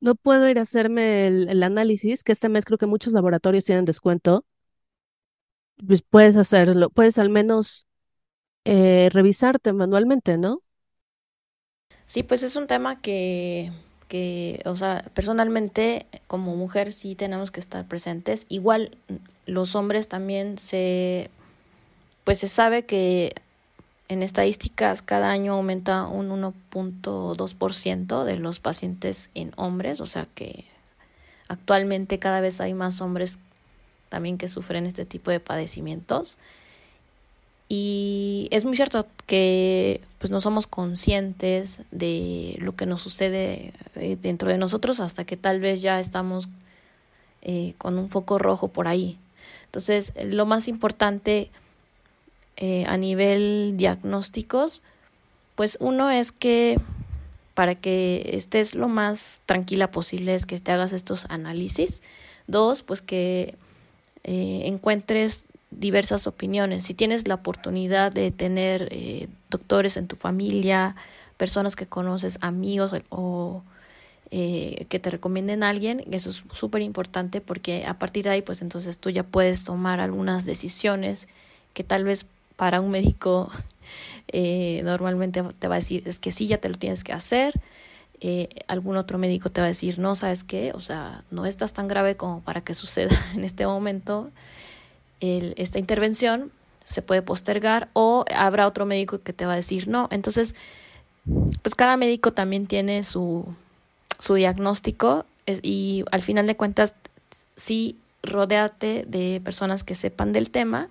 no 0.00 0.14
puedo 0.14 0.48
ir 0.48 0.58
a 0.58 0.62
hacerme 0.62 1.26
el, 1.26 1.62
análisis, 1.62 2.22
que 2.22 2.32
este 2.32 2.48
mes 2.48 2.64
creo 2.64 2.78
que 2.78 2.86
muchos 2.86 3.12
laboratorios 3.12 3.64
tienen 3.64 3.84
descuento, 3.84 4.44
pues 5.86 6.02
puedes 6.02 6.36
hacerlo, 6.36 6.90
puedes 6.90 7.18
al 7.18 7.30
menos 7.30 7.86
eh, 8.64 9.08
revisarte 9.12 9.72
manualmente, 9.72 10.38
¿no? 10.38 10.62
Sí, 12.06 12.22
pues 12.22 12.42
es 12.42 12.56
un 12.56 12.66
tema 12.66 13.00
que, 13.00 13.72
que, 14.08 14.60
o 14.66 14.76
sea, 14.76 15.10
personalmente 15.14 16.06
como 16.26 16.54
mujer 16.56 16.92
sí 16.92 17.14
tenemos 17.14 17.50
que 17.50 17.60
estar 17.60 17.86
presentes. 17.88 18.46
Igual 18.48 18.98
los 19.46 19.74
hombres 19.74 20.08
también 20.08 20.58
se, 20.58 21.30
pues 22.24 22.38
se 22.38 22.48
sabe 22.48 22.84
que 22.84 23.34
en 24.08 24.22
estadísticas 24.22 25.02
cada 25.02 25.30
año 25.30 25.54
aumenta 25.54 26.06
un 26.06 26.30
uno 26.30 26.52
punto 26.70 27.34
dos 27.34 27.54
por 27.54 27.74
ciento 27.74 28.24
de 28.24 28.38
los 28.38 28.60
pacientes 28.60 29.30
en 29.34 29.52
hombres, 29.56 30.00
o 30.00 30.06
sea 30.06 30.26
que 30.34 30.64
actualmente 31.48 32.18
cada 32.18 32.40
vez 32.40 32.60
hay 32.60 32.74
más 32.74 33.00
hombres 33.00 33.38
también 34.08 34.38
que 34.38 34.48
sufren 34.48 34.86
este 34.86 35.06
tipo 35.06 35.30
de 35.30 35.40
padecimientos. 35.40 36.38
Y 37.68 38.48
es 38.50 38.64
muy 38.66 38.76
cierto 38.76 39.06
que 39.26 40.02
pues 40.18 40.30
no 40.30 40.40
somos 40.40 40.66
conscientes 40.66 41.82
de 41.90 42.56
lo 42.60 42.76
que 42.76 42.86
nos 42.86 43.00
sucede 43.00 43.72
eh, 43.96 44.16
dentro 44.20 44.50
de 44.50 44.58
nosotros 44.58 45.00
hasta 45.00 45.24
que 45.24 45.36
tal 45.36 45.60
vez 45.60 45.80
ya 45.80 45.98
estamos 45.98 46.48
eh, 47.42 47.74
con 47.78 47.98
un 47.98 48.10
foco 48.10 48.38
rojo 48.38 48.68
por 48.68 48.86
ahí. 48.86 49.18
Entonces, 49.66 50.12
lo 50.24 50.46
más 50.46 50.68
importante 50.68 51.50
eh, 52.56 52.84
a 52.86 52.96
nivel 52.96 53.74
diagnósticos, 53.76 54.80
pues 55.56 55.76
uno 55.80 56.10
es 56.10 56.30
que 56.30 56.78
para 57.54 57.74
que 57.74 58.30
estés 58.32 58.76
lo 58.76 58.88
más 58.88 59.42
tranquila 59.46 59.90
posible 59.90 60.34
es 60.34 60.46
que 60.46 60.60
te 60.60 60.72
hagas 60.72 60.92
estos 60.92 61.26
análisis. 61.30 62.02
Dos, 62.46 62.82
pues 62.82 63.02
que 63.02 63.56
eh, 64.22 64.62
encuentres 64.66 65.46
diversas 65.70 66.28
opiniones. 66.28 66.84
Si 66.84 66.94
tienes 66.94 67.26
la 67.26 67.34
oportunidad 67.34 68.12
de 68.12 68.30
tener 68.30 68.88
eh, 68.92 69.28
doctores 69.50 69.96
en 69.96 70.06
tu 70.06 70.14
familia, 70.14 70.94
personas 71.36 71.74
que 71.74 71.86
conoces, 71.86 72.38
amigos 72.40 72.92
o 73.08 73.62
que 74.30 74.98
te 75.00 75.10
recomienden 75.10 75.62
a 75.62 75.68
alguien, 75.68 76.02
eso 76.10 76.30
es 76.30 76.42
súper 76.52 76.82
importante 76.82 77.40
porque 77.40 77.86
a 77.86 78.00
partir 78.00 78.24
de 78.24 78.30
ahí, 78.30 78.42
pues 78.42 78.62
entonces 78.62 78.98
tú 78.98 79.10
ya 79.10 79.22
puedes 79.22 79.62
tomar 79.62 80.00
algunas 80.00 80.44
decisiones 80.44 81.28
que 81.72 81.84
tal 81.84 82.02
vez 82.02 82.26
para 82.56 82.80
un 82.80 82.90
médico 82.90 83.50
eh, 84.28 84.80
normalmente 84.84 85.42
te 85.58 85.68
va 85.68 85.76
a 85.76 85.78
decir, 85.78 86.02
es 86.06 86.18
que 86.18 86.32
sí, 86.32 86.46
ya 86.46 86.58
te 86.58 86.68
lo 86.68 86.76
tienes 86.76 87.04
que 87.04 87.12
hacer. 87.12 87.54
Eh, 88.20 88.48
algún 88.68 88.96
otro 88.96 89.18
médico 89.18 89.50
te 89.50 89.60
va 89.60 89.66
a 89.66 89.68
decir, 89.68 89.98
no, 89.98 90.14
¿sabes 90.14 90.44
qué? 90.44 90.72
O 90.74 90.80
sea, 90.80 91.24
no 91.30 91.46
estás 91.46 91.72
tan 91.72 91.88
grave 91.88 92.16
como 92.16 92.40
para 92.40 92.62
que 92.62 92.74
suceda 92.74 93.14
en 93.34 93.44
este 93.44 93.66
momento 93.66 94.30
el, 95.20 95.54
esta 95.56 95.78
intervención, 95.78 96.50
se 96.84 97.00
puede 97.00 97.22
postergar 97.22 97.88
o 97.94 98.24
habrá 98.34 98.66
otro 98.66 98.86
médico 98.86 99.18
que 99.18 99.32
te 99.32 99.46
va 99.46 99.54
a 99.54 99.56
decir 99.56 99.88
no. 99.88 100.08
Entonces, 100.10 100.54
pues 101.62 101.74
cada 101.74 101.96
médico 101.96 102.32
también 102.32 102.66
tiene 102.66 103.04
su, 103.04 103.46
su 104.18 104.34
diagnóstico 104.34 105.24
es, 105.46 105.60
y 105.62 106.04
al 106.10 106.22
final 106.22 106.46
de 106.46 106.56
cuentas, 106.56 106.94
sí, 107.56 107.98
rodéate 108.22 109.04
de 109.06 109.40
personas 109.42 109.84
que 109.84 109.94
sepan 109.94 110.32
del 110.32 110.50
tema 110.50 110.88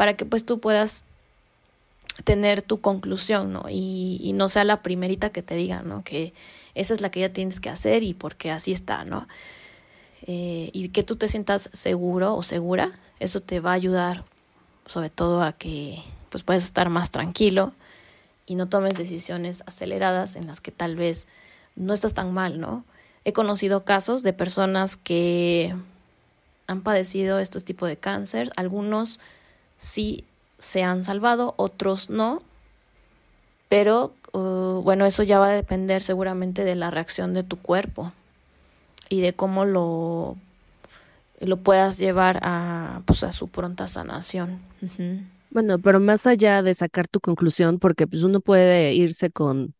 para 0.00 0.14
que 0.14 0.24
pues 0.24 0.46
tú 0.46 0.60
puedas 0.60 1.04
tener 2.24 2.62
tu 2.62 2.80
conclusión, 2.80 3.52
¿no? 3.52 3.66
Y, 3.68 4.32
no 4.34 4.48
sea 4.48 4.64
la 4.64 4.80
primerita 4.80 5.28
que 5.28 5.42
te 5.42 5.54
diga, 5.56 5.82
¿no? 5.82 6.02
Que 6.04 6.32
esa 6.74 6.94
es 6.94 7.02
la 7.02 7.10
que 7.10 7.20
ya 7.20 7.34
tienes 7.34 7.60
que 7.60 7.68
hacer 7.68 8.02
y 8.02 8.14
porque 8.14 8.50
así 8.50 8.72
está, 8.72 9.04
¿no? 9.04 9.28
Eh, 10.26 10.70
y 10.72 10.88
que 10.88 11.02
tú 11.02 11.16
te 11.16 11.28
sientas 11.28 11.68
seguro 11.74 12.34
o 12.34 12.42
segura, 12.42 12.92
eso 13.18 13.40
te 13.40 13.60
va 13.60 13.72
a 13.72 13.74
ayudar 13.74 14.24
sobre 14.86 15.10
todo 15.10 15.42
a 15.42 15.52
que 15.52 16.02
pues 16.30 16.44
puedas 16.44 16.64
estar 16.64 16.88
más 16.88 17.10
tranquilo 17.10 17.74
y 18.46 18.54
no 18.54 18.70
tomes 18.70 18.96
decisiones 18.96 19.62
aceleradas 19.66 20.34
en 20.34 20.46
las 20.46 20.62
que 20.62 20.72
tal 20.72 20.96
vez 20.96 21.28
no 21.76 21.92
estás 21.92 22.14
tan 22.14 22.32
mal, 22.32 22.58
¿no? 22.58 22.86
He 23.26 23.34
conocido 23.34 23.84
casos 23.84 24.22
de 24.22 24.32
personas 24.32 24.96
que 24.96 25.76
han 26.68 26.80
padecido 26.80 27.38
estos 27.38 27.64
tipos 27.66 27.86
de 27.86 27.98
cáncer, 27.98 28.50
algunos 28.56 29.20
sí 29.80 30.24
se 30.58 30.82
han 30.82 31.02
salvado, 31.02 31.54
otros 31.56 32.10
no, 32.10 32.42
pero 33.68 34.12
uh, 34.32 34.82
bueno, 34.82 35.06
eso 35.06 35.22
ya 35.22 35.38
va 35.38 35.48
a 35.48 35.52
depender 35.52 36.02
seguramente 36.02 36.64
de 36.64 36.74
la 36.74 36.90
reacción 36.90 37.32
de 37.32 37.42
tu 37.42 37.56
cuerpo 37.56 38.12
y 39.08 39.22
de 39.22 39.32
cómo 39.32 39.64
lo, 39.64 40.36
lo 41.40 41.56
puedas 41.56 41.98
llevar 41.98 42.40
a, 42.42 43.00
pues, 43.06 43.24
a 43.24 43.32
su 43.32 43.48
pronta 43.48 43.88
sanación. 43.88 44.58
Bueno, 45.50 45.78
pero 45.78 45.98
más 45.98 46.26
allá 46.26 46.62
de 46.62 46.74
sacar 46.74 47.08
tu 47.08 47.18
conclusión, 47.20 47.78
porque 47.78 48.06
pues 48.06 48.22
uno 48.22 48.40
puede 48.40 48.94
irse 48.94 49.30
con, 49.30 49.74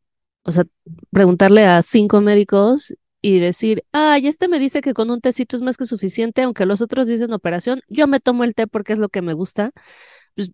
o 0.44 0.52
sea, 0.52 0.64
preguntarle 1.10 1.66
a 1.66 1.82
cinco 1.82 2.22
médicos 2.22 2.94
y 3.22 3.38
decir, 3.40 3.84
ay, 3.92 4.28
este 4.28 4.48
me 4.48 4.58
dice 4.58 4.80
que 4.80 4.94
con 4.94 5.10
un 5.10 5.20
tecito 5.20 5.56
es 5.56 5.62
más 5.62 5.76
que 5.76 5.86
suficiente, 5.86 6.42
aunque 6.42 6.66
los 6.66 6.80
otros 6.80 7.06
dicen 7.06 7.32
operación, 7.32 7.82
yo 7.88 8.06
me 8.06 8.20
tomo 8.20 8.44
el 8.44 8.54
té 8.54 8.66
porque 8.66 8.92
es 8.94 8.98
lo 8.98 9.08
que 9.10 9.22
me 9.22 9.34
gusta. 9.34 9.72
Pues 10.36 10.50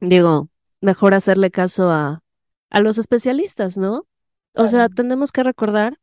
digo, 0.00 0.48
mejor 0.80 1.14
hacerle 1.14 1.50
caso 1.50 1.90
a, 1.90 2.22
a 2.70 2.80
los 2.80 2.98
especialistas, 2.98 3.76
¿no? 3.78 4.06
O 4.54 4.68
sea, 4.68 4.88
tenemos 4.88 5.32
que 5.32 5.42
recordar 5.42 5.98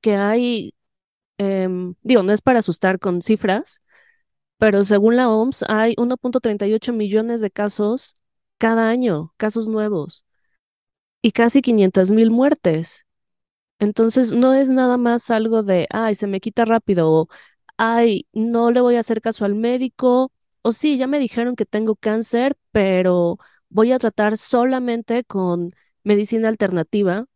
que 0.00 0.14
hay, 0.16 0.74
em, 1.38 1.94
digo, 2.02 2.22
no 2.22 2.32
es 2.32 2.42
para 2.42 2.60
asustar 2.60 2.98
con 2.98 3.22
cifras, 3.22 3.82
pero 4.58 4.84
según 4.84 5.16
la 5.16 5.30
OMS 5.30 5.64
hay 5.68 5.94
1.38 5.98 6.92
millones 6.92 7.40
de 7.40 7.50
casos 7.50 8.16
cada 8.58 8.90
año, 8.90 9.34
casos 9.38 9.68
nuevos, 9.68 10.26
y 11.22 11.32
casi 11.32 11.62
500 11.62 12.10
mil 12.10 12.30
muertes. 12.30 13.06
Entonces, 13.80 14.32
no 14.32 14.54
es 14.54 14.70
nada 14.70 14.98
más 14.98 15.30
algo 15.32 15.62
de, 15.64 15.88
ay, 15.90 16.14
se 16.16 16.28
me 16.28 16.40
quita 16.40 16.66
rápido, 16.66 17.10
o, 17.12 17.28
ay, 17.78 18.26
no 18.34 18.70
le 18.72 18.80
voy 18.82 18.96
a 18.96 19.00
hacer 19.00 19.22
caso 19.22 19.44
al 19.46 19.54
médico, 19.56 20.32
o 20.62 20.72
sí, 20.72 20.98
ya 20.98 21.08
me 21.08 21.18
dijeron 21.20 21.56
que 21.56 21.66
tengo 21.66 21.96
cáncer, 21.96 22.56
pero 22.72 23.38
voy 23.70 23.92
a 23.92 23.98
tratar 23.98 24.38
solamente 24.38 25.24
con 25.24 25.70
medicina 26.04 26.48
alternativa, 26.48 27.26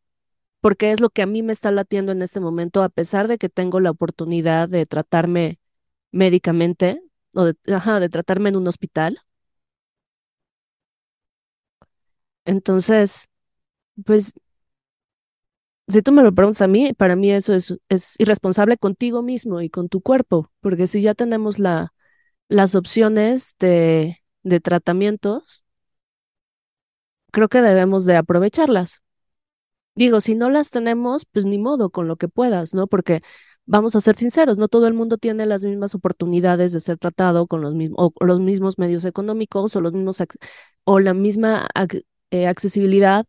porque 0.60 0.92
es 0.92 1.00
lo 1.00 1.10
que 1.10 1.22
a 1.22 1.26
mí 1.26 1.42
me 1.42 1.52
está 1.54 1.70
latiendo 1.72 2.12
en 2.12 2.22
este 2.22 2.40
momento, 2.40 2.82
a 2.82 2.88
pesar 2.90 3.28
de 3.28 3.38
que 3.38 3.48
tengo 3.50 3.80
la 3.80 3.90
oportunidad 3.92 4.68
de 4.68 4.86
tratarme 4.86 5.58
médicamente 6.12 7.02
o 7.34 7.44
de, 7.46 7.56
ajá, 7.74 8.00
de 8.00 8.08
tratarme 8.10 8.50
en 8.50 8.56
un 8.56 8.68
hospital. 8.68 9.20
Entonces, 12.44 13.28
pues, 14.06 14.34
si 15.88 16.02
tú 16.02 16.12
me 16.12 16.22
lo 16.22 16.34
preguntas 16.34 16.62
a 16.62 16.68
mí, 16.68 16.92
para 16.94 17.16
mí 17.16 17.30
eso 17.30 17.54
es, 17.54 17.78
es 17.88 18.14
irresponsable 18.18 18.76
contigo 18.78 19.22
mismo 19.22 19.60
y 19.60 19.70
con 19.70 19.88
tu 19.88 20.00
cuerpo, 20.00 20.50
porque 20.60 20.86
si 20.86 21.02
ya 21.02 21.14
tenemos 21.14 21.58
la, 21.58 21.92
las 22.48 22.74
opciones 22.74 23.56
de, 23.58 24.22
de 24.42 24.60
tratamientos, 24.60 25.64
creo 27.32 27.48
que 27.48 27.60
debemos 27.62 28.06
de 28.06 28.16
aprovecharlas. 28.16 29.02
Digo, 29.94 30.20
si 30.20 30.34
no 30.34 30.50
las 30.50 30.70
tenemos, 30.70 31.24
pues 31.26 31.46
ni 31.46 31.58
modo, 31.58 31.90
con 31.90 32.08
lo 32.08 32.16
que 32.16 32.28
puedas, 32.28 32.74
¿no? 32.74 32.86
Porque 32.88 33.22
vamos 33.66 33.94
a 33.96 34.00
ser 34.00 34.16
sinceros, 34.16 34.58
no 34.58 34.68
todo 34.68 34.86
el 34.88 34.94
mundo 34.94 35.18
tiene 35.18 35.46
las 35.46 35.64
mismas 35.64 35.94
oportunidades 35.94 36.72
de 36.72 36.80
ser 36.80 36.98
tratado 36.98 37.46
con 37.46 37.60
los 37.62 37.74
mismos, 37.74 38.12
o 38.14 38.24
los 38.24 38.40
mismos 38.40 38.78
medios 38.78 39.04
económicos 39.04 39.76
o 39.76 39.80
los 39.80 39.92
mismos 39.92 40.22
o 40.84 41.00
la 41.00 41.14
misma 41.14 41.68
eh, 42.30 42.46
accesibilidad 42.46 43.26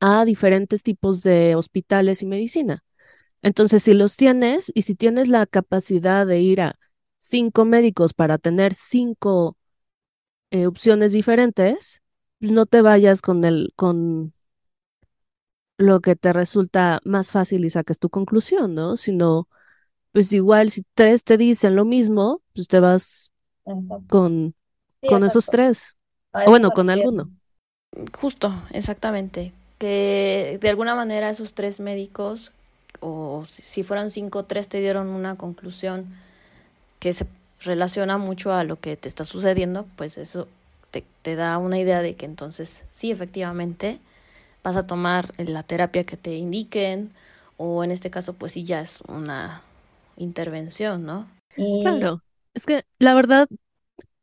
a 0.00 0.24
diferentes 0.24 0.82
tipos 0.82 1.22
de 1.22 1.54
hospitales 1.56 2.22
y 2.22 2.26
medicina. 2.26 2.84
Entonces, 3.42 3.82
si 3.82 3.94
los 3.94 4.16
tienes 4.16 4.72
y 4.74 4.82
si 4.82 4.94
tienes 4.94 5.28
la 5.28 5.46
capacidad 5.46 6.26
de 6.26 6.40
ir 6.40 6.60
a 6.62 6.78
cinco 7.18 7.64
médicos 7.64 8.14
para 8.14 8.38
tener 8.38 8.74
cinco 8.74 9.56
eh, 10.50 10.66
opciones 10.66 11.12
diferentes, 11.12 12.02
pues 12.38 12.52
no 12.52 12.66
te 12.66 12.82
vayas 12.82 13.22
con 13.22 13.44
el, 13.44 13.72
con 13.76 14.32
lo 15.78 16.00
que 16.00 16.16
te 16.16 16.32
resulta 16.32 17.00
más 17.04 17.32
fácil 17.32 17.64
y 17.64 17.70
saques 17.70 17.98
tu 17.98 18.10
conclusión, 18.10 18.74
¿no? 18.74 18.96
Sino, 18.96 19.48
pues 20.12 20.32
igual 20.32 20.70
si 20.70 20.84
tres 20.94 21.24
te 21.24 21.36
dicen 21.36 21.76
lo 21.76 21.84
mismo, 21.84 22.42
pues 22.54 22.68
te 22.68 22.80
vas 22.80 23.32
con, 24.08 24.54
con 25.08 25.24
esos 25.24 25.46
tres. 25.46 25.96
O 26.32 26.50
bueno, 26.50 26.70
con 26.72 26.90
alguno. 26.90 27.30
Justo, 28.12 28.52
exactamente. 28.70 29.52
Que 29.78 30.58
de 30.60 30.68
alguna 30.70 30.94
manera 30.94 31.30
esos 31.30 31.54
tres 31.54 31.80
médicos, 31.80 32.52
o 33.00 33.44
si 33.48 33.82
fueran 33.82 34.10
cinco, 34.10 34.44
tres 34.44 34.68
te 34.68 34.80
dieron 34.80 35.08
una 35.08 35.36
conclusión 35.36 36.06
que 37.00 37.12
se 37.12 37.26
relaciona 37.62 38.18
mucho 38.18 38.52
a 38.52 38.64
lo 38.64 38.80
que 38.80 38.96
te 38.96 39.08
está 39.08 39.24
sucediendo, 39.24 39.86
pues 39.96 40.18
eso 40.18 40.48
te, 40.90 41.04
te 41.22 41.36
da 41.36 41.58
una 41.58 41.78
idea 41.78 42.02
de 42.02 42.14
que 42.16 42.26
entonces 42.26 42.84
sí, 42.90 43.10
efectivamente, 43.10 44.00
vas 44.64 44.76
a 44.76 44.86
tomar 44.86 45.32
la 45.38 45.62
terapia 45.62 46.04
que 46.04 46.16
te 46.16 46.34
indiquen 46.34 47.12
o 47.58 47.84
en 47.84 47.90
este 47.90 48.10
caso 48.10 48.34
pues 48.34 48.52
sí 48.52 48.64
ya 48.64 48.80
es 48.80 49.00
una 49.08 49.62
intervención, 50.16 51.04
¿no? 51.06 51.28
Claro, 51.82 52.22
es 52.54 52.66
que 52.66 52.84
la 52.98 53.14
verdad 53.14 53.48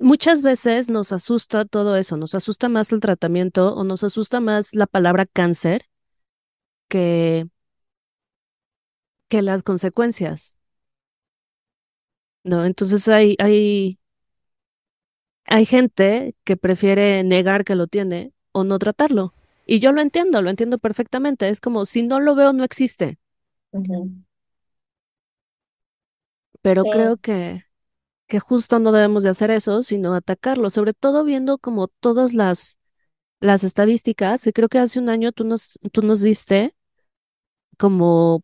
muchas 0.01 0.43
veces 0.43 0.89
nos 0.89 1.12
asusta 1.12 1.65
todo 1.65 1.96
eso, 1.96 2.17
nos 2.17 2.36
asusta 2.36 2.70
más 2.70 2.91
el 2.91 3.00
tratamiento 3.00 3.74
o 3.75 3.84
nos 3.84 4.03
asusta 4.03 4.39
más 4.39 4.74
la 4.75 4.88
palabra 4.88 5.25
cáncer 5.25 5.86
que, 6.88 7.48
que 9.29 9.41
las 9.41 9.63
consecuencias. 9.63 10.58
¿No? 12.43 12.65
Entonces 12.65 13.08
hay, 13.08 13.35
hay, 13.40 14.00
hay 15.46 15.66
gente 15.66 16.35
que 16.44 16.57
prefiere 16.57 17.24
negar 17.24 17.64
que 17.64 17.75
lo 17.75 17.87
tiene 17.87 18.33
o 18.51 18.64
no 18.64 18.79
tratarlo. 18.79 19.33
Y 19.66 19.79
yo 19.79 19.92
lo 19.92 20.01
entiendo, 20.01 20.42
lo 20.42 20.50
entiendo 20.50 20.79
perfectamente. 20.79 21.50
Es 21.50 21.61
como, 21.61 21.85
si 21.85 22.03
no 22.03 22.20
lo 22.20 22.35
veo, 22.35 22.53
no 22.53 22.64
existe. 22.64 23.20
Pero 26.61 26.83
creo 26.85 27.18
que, 27.18 27.64
que 28.31 28.39
justo 28.39 28.79
no 28.79 28.94
debemos 28.94 29.24
de 29.24 29.29
hacer 29.29 29.51
eso, 29.51 29.83
sino 29.83 30.13
atacarlo, 30.13 30.70
sobre 30.70 30.94
todo 30.94 31.25
viendo 31.25 31.57
como 31.57 31.89
todas 31.89 32.33
las, 32.33 32.79
las 33.41 33.63
estadísticas, 33.65 34.48
y 34.48 34.53
creo 34.53 34.70
que 34.70 34.79
hace 34.79 35.00
un 35.00 35.09
año 35.09 35.33
tú 35.33 35.44
nos, 35.46 35.79
tú 35.91 36.01
nos 36.03 36.22
diste 36.22 36.75
como 37.77 38.44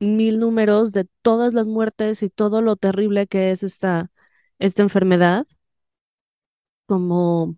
mil 0.00 0.40
números 0.40 0.92
de 0.92 1.06
todas 1.22 1.54
las 1.54 1.66
muertes 1.66 2.22
y 2.24 2.30
todo 2.30 2.62
lo 2.62 2.76
terrible 2.76 3.26
que 3.28 3.52
es 3.52 3.62
esta, 3.64 4.12
esta 4.58 4.82
enfermedad. 4.82 5.46
Como, 6.86 7.56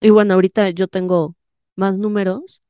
y 0.00 0.10
bueno, 0.10 0.34
ahorita 0.34 0.70
yo 0.70 0.88
tengo 0.88 1.36
más 1.76 1.98
números, 1.98 2.63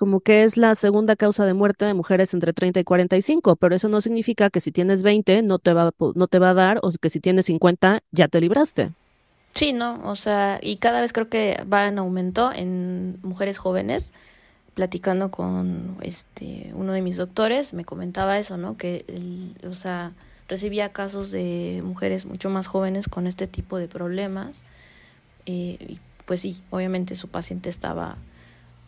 como 0.00 0.20
que 0.20 0.44
es 0.44 0.56
la 0.56 0.74
segunda 0.76 1.14
causa 1.14 1.44
de 1.44 1.52
muerte 1.52 1.84
de 1.84 1.92
mujeres 1.92 2.32
entre 2.32 2.54
30 2.54 2.80
y 2.80 2.84
45, 2.84 3.56
pero 3.56 3.74
eso 3.74 3.90
no 3.90 4.00
significa 4.00 4.48
que 4.48 4.58
si 4.58 4.72
tienes 4.72 5.02
20 5.02 5.42
no 5.42 5.58
te 5.58 5.74
va, 5.74 5.92
no 6.14 6.26
te 6.26 6.38
va 6.38 6.50
a 6.50 6.54
dar 6.54 6.78
o 6.82 6.90
que 6.98 7.10
si 7.10 7.20
tienes 7.20 7.44
50 7.44 8.02
ya 8.10 8.28
te 8.28 8.40
libraste. 8.40 8.92
Sí, 9.52 9.74
¿no? 9.74 10.00
O 10.04 10.16
sea, 10.16 10.58
y 10.62 10.76
cada 10.76 11.02
vez 11.02 11.12
creo 11.12 11.28
que 11.28 11.62
va 11.70 11.86
en 11.86 11.98
aumento 11.98 12.50
en 12.50 13.18
mujeres 13.20 13.58
jóvenes. 13.58 14.14
Platicando 14.72 15.30
con 15.30 15.98
este 16.00 16.70
uno 16.72 16.94
de 16.94 17.02
mis 17.02 17.18
doctores, 17.18 17.74
me 17.74 17.84
comentaba 17.84 18.38
eso, 18.38 18.56
¿no? 18.56 18.78
Que, 18.78 19.04
o 19.68 19.74
sea, 19.74 20.12
recibía 20.48 20.88
casos 20.88 21.30
de 21.30 21.82
mujeres 21.84 22.24
mucho 22.24 22.48
más 22.48 22.68
jóvenes 22.68 23.06
con 23.06 23.26
este 23.26 23.46
tipo 23.46 23.76
de 23.76 23.86
problemas. 23.86 24.64
Eh, 25.44 25.76
y 25.78 26.00
pues 26.24 26.40
sí, 26.40 26.62
obviamente 26.70 27.16
su 27.16 27.28
paciente 27.28 27.68
estaba 27.68 28.16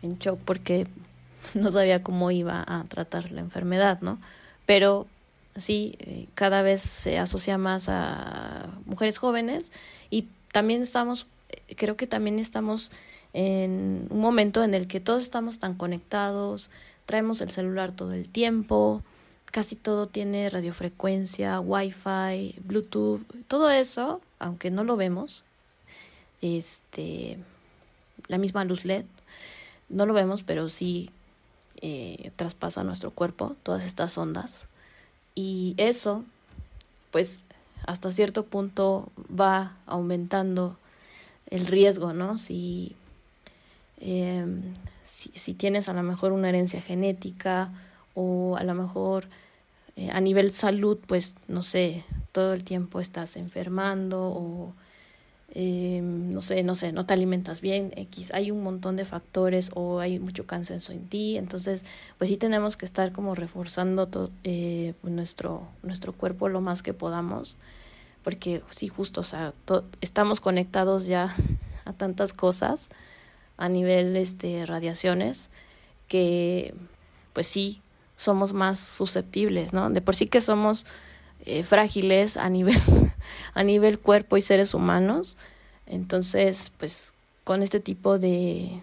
en 0.03 0.19
shock 0.19 0.39
porque 0.45 0.87
no 1.55 1.71
sabía 1.71 2.03
cómo 2.03 2.31
iba 2.31 2.63
a 2.65 2.83
tratar 2.85 3.31
la 3.31 3.41
enfermedad, 3.41 4.01
¿no? 4.01 4.19
Pero 4.65 5.07
sí, 5.55 5.95
eh, 5.99 6.27
cada 6.35 6.61
vez 6.61 6.81
se 6.81 7.17
asocia 7.17 7.57
más 7.57 7.89
a 7.89 8.69
mujeres 8.85 9.17
jóvenes 9.17 9.71
y 10.09 10.27
también 10.51 10.81
estamos, 10.81 11.27
eh, 11.49 11.75
creo 11.75 11.97
que 11.97 12.07
también 12.07 12.39
estamos 12.39 12.91
en 13.33 14.07
un 14.09 14.19
momento 14.19 14.63
en 14.63 14.73
el 14.73 14.87
que 14.87 14.99
todos 14.99 15.23
estamos 15.23 15.59
tan 15.59 15.73
conectados, 15.73 16.69
traemos 17.05 17.41
el 17.41 17.51
celular 17.51 17.91
todo 17.91 18.13
el 18.13 18.29
tiempo, 18.29 19.01
casi 19.51 19.75
todo 19.75 20.07
tiene 20.07 20.49
radiofrecuencia, 20.49 21.59
wifi, 21.59 22.55
bluetooth, 22.63 23.21
todo 23.47 23.69
eso, 23.69 24.21
aunque 24.39 24.71
no 24.71 24.83
lo 24.83 24.97
vemos, 24.97 25.43
este, 26.41 27.37
la 28.27 28.37
misma 28.37 28.65
luz 28.65 28.85
LED. 28.85 29.05
No 29.93 30.05
lo 30.05 30.13
vemos, 30.13 30.43
pero 30.43 30.69
sí 30.69 31.09
eh, 31.81 32.31
traspasa 32.35 32.83
nuestro 32.83 33.11
cuerpo 33.11 33.55
todas 33.63 33.85
estas 33.85 34.17
ondas. 34.17 34.67
Y 35.35 35.75
eso, 35.77 36.23
pues, 37.11 37.41
hasta 37.85 38.11
cierto 38.11 38.45
punto 38.45 39.11
va 39.17 39.75
aumentando 39.85 40.77
el 41.49 41.67
riesgo, 41.67 42.13
¿no? 42.13 42.37
Si, 42.37 42.95
em, 43.99 44.73
si, 45.03 45.53
tienes 45.53 45.89
a 45.89 45.93
lo 45.93 46.03
mejor 46.03 46.31
una 46.31 46.49
herencia 46.49 46.81
genética 46.81 47.71
o 48.15 48.55
a 48.57 48.63
lo 48.63 48.73
mejor 48.73 49.27
eh, 49.95 50.09
a 50.11 50.21
nivel 50.21 50.51
salud, 50.53 50.97
pues, 51.05 51.35
no 51.47 51.63
sé, 51.63 52.03
todo 52.31 52.53
el 52.53 52.63
tiempo 52.63 52.99
estás 52.99 53.35
enfermando 53.35 54.21
o 54.23 54.73
eh, 55.55 56.01
no 56.01 56.41
sé, 56.41 56.63
no 56.63 56.73
sé, 56.73 56.91
no 56.93 57.05
te 57.05 57.13
alimentas 57.13 57.61
bien, 57.61 57.93
X, 57.95 58.33
hay 58.33 58.49
un 58.49 58.63
montón 58.63 58.95
de 58.95 59.05
factores 59.05 59.69
o 59.75 59.99
hay 59.99 60.17
mucho 60.17 60.47
cansancio 60.47 60.95
en 60.95 61.07
ti, 61.07 61.37
entonces 61.37 61.85
pues 62.17 62.31
sí 62.31 62.37
tenemos 62.37 62.75
que 62.75 62.85
estar 62.85 63.11
como 63.11 63.35
reforzando 63.35 64.09
eh, 64.43 64.95
nuestro, 65.03 65.67
nuestro 65.83 66.11
cuerpo 66.11 66.49
lo 66.49 66.59
más 66.59 66.81
que 66.81 66.95
podamos, 66.95 67.57
porque 68.23 68.63
sí, 68.71 68.87
justo, 68.87 69.21
o 69.21 69.23
sea, 69.23 69.53
estamos 70.01 70.41
conectados 70.41 71.05
ya 71.05 71.35
a 71.85 71.93
tantas 71.93 72.33
cosas 72.33 72.89
a 73.55 73.69
nivel 73.69 74.17
este 74.17 74.65
radiaciones 74.65 75.51
que 76.07 76.73
pues 77.33 77.45
sí 77.45 77.83
somos 78.17 78.53
más 78.53 78.79
susceptibles, 78.79 79.71
¿no? 79.71 79.89
De 79.91 80.01
por 80.01 80.15
sí 80.15 80.25
que 80.25 80.41
somos 80.41 80.87
eh, 81.45 81.61
frágiles 81.61 82.37
a 82.37 82.49
nivel, 82.49 82.81
a 83.53 83.63
nivel 83.63 83.99
cuerpo 83.99 84.37
y 84.37 84.41
seres 84.41 84.73
humanos. 84.73 85.37
Entonces, 85.85 86.71
pues 86.77 87.13
con 87.43 87.61
este 87.61 87.79
tipo 87.79 88.19
de 88.19 88.81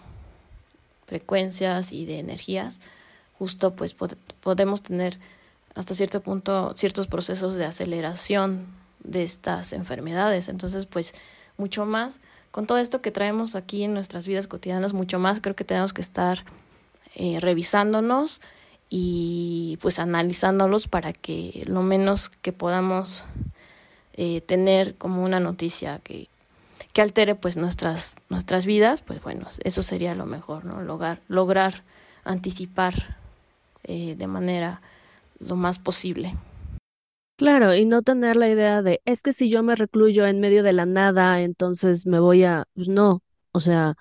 frecuencias 1.06 1.92
y 1.92 2.06
de 2.06 2.18
energías, 2.18 2.80
justo 3.38 3.74
pues 3.74 3.94
podemos 4.40 4.82
tener 4.82 5.18
hasta 5.74 5.94
cierto 5.94 6.20
punto 6.20 6.72
ciertos 6.76 7.06
procesos 7.06 7.56
de 7.56 7.64
aceleración 7.64 8.66
de 9.02 9.22
estas 9.22 9.72
enfermedades. 9.72 10.48
Entonces, 10.48 10.86
pues 10.86 11.14
mucho 11.56 11.86
más, 11.86 12.20
con 12.50 12.66
todo 12.66 12.78
esto 12.78 13.00
que 13.00 13.10
traemos 13.10 13.54
aquí 13.54 13.82
en 13.82 13.94
nuestras 13.94 14.26
vidas 14.26 14.46
cotidianas, 14.46 14.92
mucho 14.92 15.18
más 15.18 15.40
creo 15.40 15.56
que 15.56 15.64
tenemos 15.64 15.92
que 15.92 16.02
estar 16.02 16.44
eh, 17.14 17.38
revisándonos 17.40 18.40
y 18.88 19.78
pues 19.80 19.98
analizándolos 19.98 20.88
para 20.88 21.12
que 21.12 21.62
lo 21.66 21.82
menos 21.82 22.28
que 22.28 22.52
podamos 22.52 23.24
eh, 24.22 24.42
tener 24.42 24.96
como 24.96 25.24
una 25.24 25.40
noticia 25.40 25.98
que, 26.04 26.28
que 26.92 27.00
altere 27.00 27.36
pues 27.36 27.56
nuestras, 27.56 28.16
nuestras 28.28 28.66
vidas, 28.66 29.00
pues 29.00 29.22
bueno, 29.22 29.48
eso 29.64 29.82
sería 29.82 30.14
lo 30.14 30.26
mejor, 30.26 30.66
¿no? 30.66 30.82
Lograr, 30.82 31.22
lograr 31.26 31.84
anticipar 32.22 33.16
eh, 33.82 34.16
de 34.18 34.26
manera 34.26 34.82
lo 35.38 35.56
más 35.56 35.78
posible. 35.78 36.34
Claro, 37.38 37.74
y 37.74 37.86
no 37.86 38.02
tener 38.02 38.36
la 38.36 38.50
idea 38.50 38.82
de, 38.82 39.00
es 39.06 39.22
que 39.22 39.32
si 39.32 39.48
yo 39.48 39.62
me 39.62 39.74
recluyo 39.74 40.26
en 40.26 40.38
medio 40.38 40.62
de 40.62 40.74
la 40.74 40.84
nada, 40.84 41.40
entonces 41.40 42.04
me 42.06 42.20
voy 42.20 42.44
a, 42.44 42.66
pues 42.74 42.88
no, 42.88 43.22
o 43.52 43.60
sea, 43.60 43.94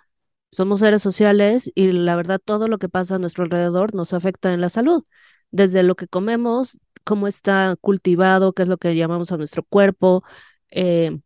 somos 0.51 0.79
seres 0.79 1.01
sociales 1.01 1.71
y 1.75 1.93
la 1.93 2.17
verdad 2.17 2.41
todo 2.43 2.67
lo 2.67 2.77
que 2.77 2.89
pasa 2.89 3.15
a 3.15 3.19
nuestro 3.19 3.45
alrededor 3.45 3.95
nos 3.95 4.13
afecta 4.13 4.53
en 4.53 4.59
la 4.59 4.67
salud, 4.67 5.05
desde 5.51 5.83
lo 5.83 5.95
que 5.95 6.07
comemos, 6.07 6.79
cómo 7.03 7.27
está 7.27 7.75
cultivado, 7.81 8.53
qué 8.53 8.63
es 8.63 8.69
lo 8.69 8.77
que 8.77 8.95
llamamos 8.95 9.31
a 9.31 9.37
nuestro 9.37 9.63
cuerpo, 9.63 10.23
eh, 10.71 11.19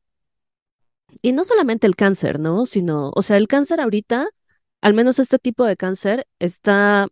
y 1.22 1.32
no 1.34 1.44
solamente 1.44 1.88
el 1.88 1.96
cáncer, 1.96 2.40
¿no? 2.40 2.66
Sino, 2.66 3.12
o 3.16 3.22
sea, 3.22 3.38
el 3.38 3.48
cáncer 3.48 3.80
ahorita, 3.82 4.28
al 4.82 4.94
menos 4.94 5.20
este 5.20 5.40
tipo 5.40 5.66
de 5.66 5.78
cáncer, 5.78 6.28
está, 6.40 7.08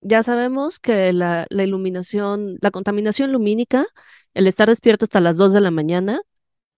ya 0.00 0.22
sabemos 0.22 0.78
que 0.80 1.12
la, 1.12 1.46
iluminación, 1.50 2.58
la 2.60 2.70
contaminación 2.70 3.32
lumínica, 3.32 3.86
el 4.34 4.46
estar 4.46 4.68
despierto 4.68 5.04
hasta 5.06 5.20
las 5.20 5.36
2 5.36 5.52
de 5.52 5.60
la 5.60 5.70
mañana 5.70 6.22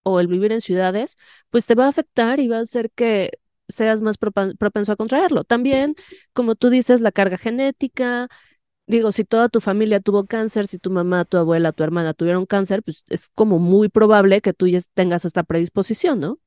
o 0.03 0.19
el 0.19 0.27
vivir 0.27 0.51
en 0.51 0.61
ciudades, 0.61 1.17
pues 1.49 1.65
te 1.65 1.75
va 1.75 1.85
a 1.85 1.89
afectar 1.89 2.39
y 2.39 2.47
va 2.49 2.57
a 2.57 2.61
hacer 2.61 2.91
que 2.91 3.39
seas 3.69 4.01
más 4.01 4.17
propenso 4.17 4.91
a 4.93 4.95
contraerlo. 4.97 5.43
También, 5.43 5.95
como 6.33 6.55
tú 6.55 6.69
dices, 6.69 7.01
la 7.01 7.11
carga 7.11 7.37
genética, 7.37 8.29
digo, 8.87 9.11
si 9.11 9.23
toda 9.25 9.49
tu 9.49 9.61
familia 9.61 9.99
tuvo 9.99 10.25
cáncer, 10.25 10.67
si 10.67 10.79
tu 10.79 10.89
mamá, 10.91 11.25
tu 11.25 11.37
abuela, 11.37 11.71
tu 11.73 11.83
hermana 11.83 12.13
tuvieron 12.13 12.45
cáncer, 12.45 12.83
pues 12.83 13.03
es 13.09 13.29
como 13.35 13.59
muy 13.59 13.89
probable 13.89 14.41
que 14.41 14.53
tú 14.53 14.67
ya 14.67 14.79
tengas 14.93 15.25
esta 15.25 15.43
predisposición, 15.43 16.19
¿no? 16.19 16.39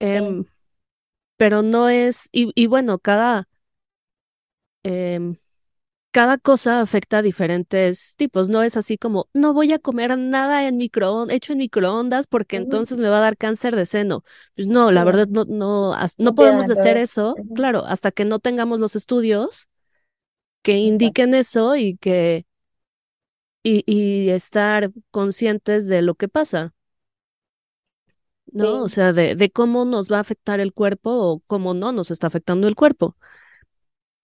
Em, 0.00 0.44
pero 1.38 1.62
no 1.62 1.88
es, 1.90 2.28
y, 2.32 2.52
y 2.54 2.66
bueno, 2.68 2.98
cada, 2.98 3.48
em, 4.82 5.36
cada 6.12 6.38
cosa 6.38 6.80
afecta 6.82 7.18
a 7.18 7.22
diferentes 7.22 8.16
tipos, 8.16 8.48
no 8.48 8.62
es 8.62 8.76
así 8.76 8.98
como, 8.98 9.28
no 9.34 9.54
voy 9.54 9.72
a 9.72 9.78
comer 9.80 10.18
nada 10.18 10.66
en 10.68 10.76
microondas, 10.78 11.36
hecho 11.36 11.52
en 11.54 11.60
microondas 11.60 12.26
porque 12.28 12.56
entonces 12.56 12.98
me 13.00 13.08
va 13.08 13.18
a 13.18 13.22
dar 13.22 13.36
cáncer 13.38 13.76
de 13.76 13.86
seno. 13.86 14.24
Pues 14.56 14.68
no, 14.68 14.92
la 14.92 15.04
verdad 15.04 15.28
no, 15.28 15.44
no, 15.46 15.96
no 16.18 16.34
podemos 16.34 16.70
hacer 16.70 16.96
eso, 16.98 17.40
claro, 17.54 17.84
hasta 17.86 18.12
que 18.12 18.24
no 18.26 18.38
tengamos 18.40 18.80
los 18.80 18.96
estudios 18.96 19.68
que 20.62 20.78
indiquen 20.78 21.34
eso 21.34 21.76
y 21.76 21.96
que, 21.98 22.46
y, 23.62 23.84
y 23.86 24.30
estar 24.30 24.90
conscientes 25.10 25.86
de 25.88 26.02
lo 26.02 26.14
que 26.14 26.28
pasa. 26.28 26.74
¿no? 28.52 28.82
O 28.82 28.88
sea, 28.88 29.12
de, 29.12 29.34
de 29.36 29.50
cómo 29.50 29.84
nos 29.84 30.10
va 30.10 30.18
a 30.18 30.20
afectar 30.20 30.60
el 30.60 30.72
cuerpo 30.72 31.10
o 31.12 31.40
cómo 31.46 31.74
no 31.74 31.92
nos 31.92 32.10
está 32.10 32.26
afectando 32.28 32.68
el 32.68 32.74
cuerpo. 32.76 33.16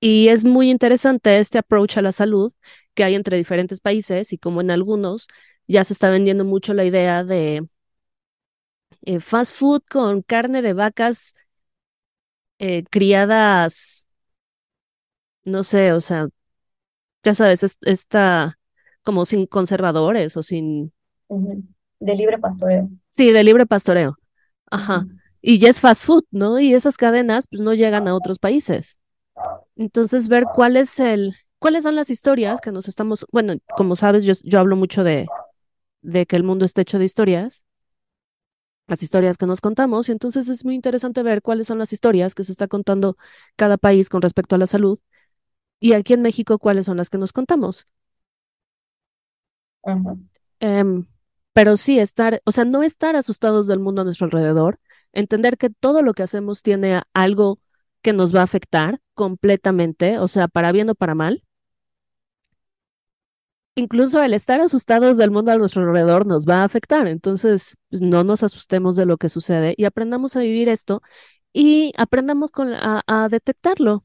Y 0.01 0.29
es 0.29 0.45
muy 0.45 0.71
interesante 0.71 1.39
este 1.39 1.59
approach 1.59 1.97
a 1.99 2.03
la 2.03 2.13
salud 2.13 2.53
que 2.95 3.05
hay 3.05 3.15
entre 3.15 3.37
diferentes 3.39 3.81
países 3.81 4.33
y 4.33 4.39
como 4.39 4.61
en 4.61 4.71
algunos 4.71 5.29
ya 5.67 5.83
se 5.85 5.95
está 5.95 6.11
vendiendo 6.11 6.45
mucho 6.45 6.75
la 6.75 6.85
idea 6.85 7.25
de 7.25 7.67
eh, 9.03 9.21
fast 9.21 9.55
food 9.57 9.83
con 9.91 10.23
carne 10.23 10.63
de 10.63 10.73
vacas 10.75 11.35
eh, 12.59 12.85
criadas, 12.91 14.04
no 15.45 15.63
sé, 15.63 15.93
o 15.93 16.01
sea, 16.01 16.29
ya 17.23 17.35
sabes, 17.35 17.79
está 17.83 18.59
como 19.03 19.25
sin 19.25 19.47
conservadores 19.47 20.37
o 20.37 20.43
sin... 20.43 20.93
De 22.01 22.15
libre 22.15 22.39
pastoreo. 22.39 22.91
Sí, 23.17 23.33
de 23.33 23.45
libre 23.45 23.67
pastoreo. 23.67 24.19
Ajá. 24.71 25.07
Y 25.41 25.59
ya 25.59 25.69
es 25.69 25.81
fast 25.81 26.07
food, 26.07 26.25
¿no? 26.31 26.59
Y 26.59 26.75
esas 26.75 26.97
cadenas 26.97 27.47
pues 27.49 27.61
no 27.61 27.75
llegan 27.75 28.09
a 28.09 28.15
otros 28.15 28.39
países. 28.39 28.99
Entonces, 29.77 30.29
ver 30.29 30.45
cuál 30.55 30.77
es 30.77 30.99
el, 31.01 31.35
cuáles 31.59 31.83
son 31.83 31.97
las 31.97 32.11
historias 32.11 32.61
que 32.61 32.73
nos 32.73 32.89
estamos, 32.89 33.27
bueno, 33.33 33.55
como 33.77 33.97
sabes, 33.97 34.25
yo, 34.25 34.35
yo 34.45 34.61
hablo 34.61 34.77
mucho 34.77 35.05
de, 35.05 35.27
de 36.03 36.27
que 36.27 36.37
el 36.37 36.45
mundo 36.45 36.65
está 36.65 36.83
hecho 36.83 36.99
de 36.99 37.05
historias, 37.05 37.65
las 38.87 39.03
historias 39.03 39.39
que 39.39 39.47
nos 39.47 39.61
contamos, 39.61 40.09
y 40.09 40.13
entonces 40.13 40.49
es 40.49 40.65
muy 40.65 40.75
interesante 40.75 41.23
ver 41.23 41.41
cuáles 41.43 41.67
son 41.67 41.79
las 41.79 41.93
historias 41.93 42.35
que 42.35 42.45
se 42.45 42.53
está 42.53 42.69
contando 42.69 43.17
cada 43.57 43.79
país 43.79 44.09
con 44.09 44.23
respecto 44.23 44.55
a 44.55 44.59
la 44.59 44.67
salud, 44.67 44.99
y 45.85 45.93
aquí 45.93 46.15
en 46.15 46.23
México 46.23 46.59
cuáles 46.59 46.87
son 46.87 46.97
las 46.97 47.11
que 47.11 47.19
nos 47.19 47.33
contamos. 47.35 47.89
Pero 51.53 51.77
sí 51.77 51.99
estar, 51.99 52.41
o 52.45 52.53
sea, 52.53 52.65
no 52.65 52.83
estar 52.83 53.17
asustados 53.17 53.67
del 53.67 53.79
mundo 53.81 54.03
a 54.03 54.05
nuestro 54.05 54.27
alrededor, 54.27 54.79
entender 55.13 55.57
que 55.59 55.71
todo 55.71 56.03
lo 56.03 56.15
que 56.15 56.23
hacemos 56.25 56.63
tiene 56.63 57.03
algo 57.15 57.61
que 58.03 58.13
nos 58.13 58.35
va 58.35 58.41
a 58.41 58.45
afectar 58.45 59.01
completamente, 59.15 60.19
o 60.19 60.29
sea, 60.29 60.49
para 60.49 60.73
bien 60.73 60.91
o 60.91 60.95
para 60.95 61.15
mal. 61.15 61.45
Incluso 63.77 64.23
el 64.23 64.35
estar 64.35 64.61
asustados 64.61 65.17
del 65.17 65.33
mundo 65.33 65.51
a 65.51 65.57
nuestro 65.59 65.83
alrededor 65.83 66.27
nos 66.27 66.47
va 66.47 66.63
a 66.63 66.65
afectar, 66.65 67.09
entonces 67.09 67.77
pues, 67.91 68.01
no 68.03 68.23
nos 68.23 68.45
asustemos 68.45 68.95
de 68.97 69.05
lo 69.07 69.17
que 69.17 69.29
sucede 69.29 69.75
y 69.77 69.85
aprendamos 69.85 70.37
a 70.37 70.41
vivir 70.41 70.69
esto 70.69 71.03
y 71.53 71.93
aprendamos 71.97 72.53
con, 72.53 72.73
a, 72.75 73.03
a 73.07 73.29
detectarlo. 73.29 74.05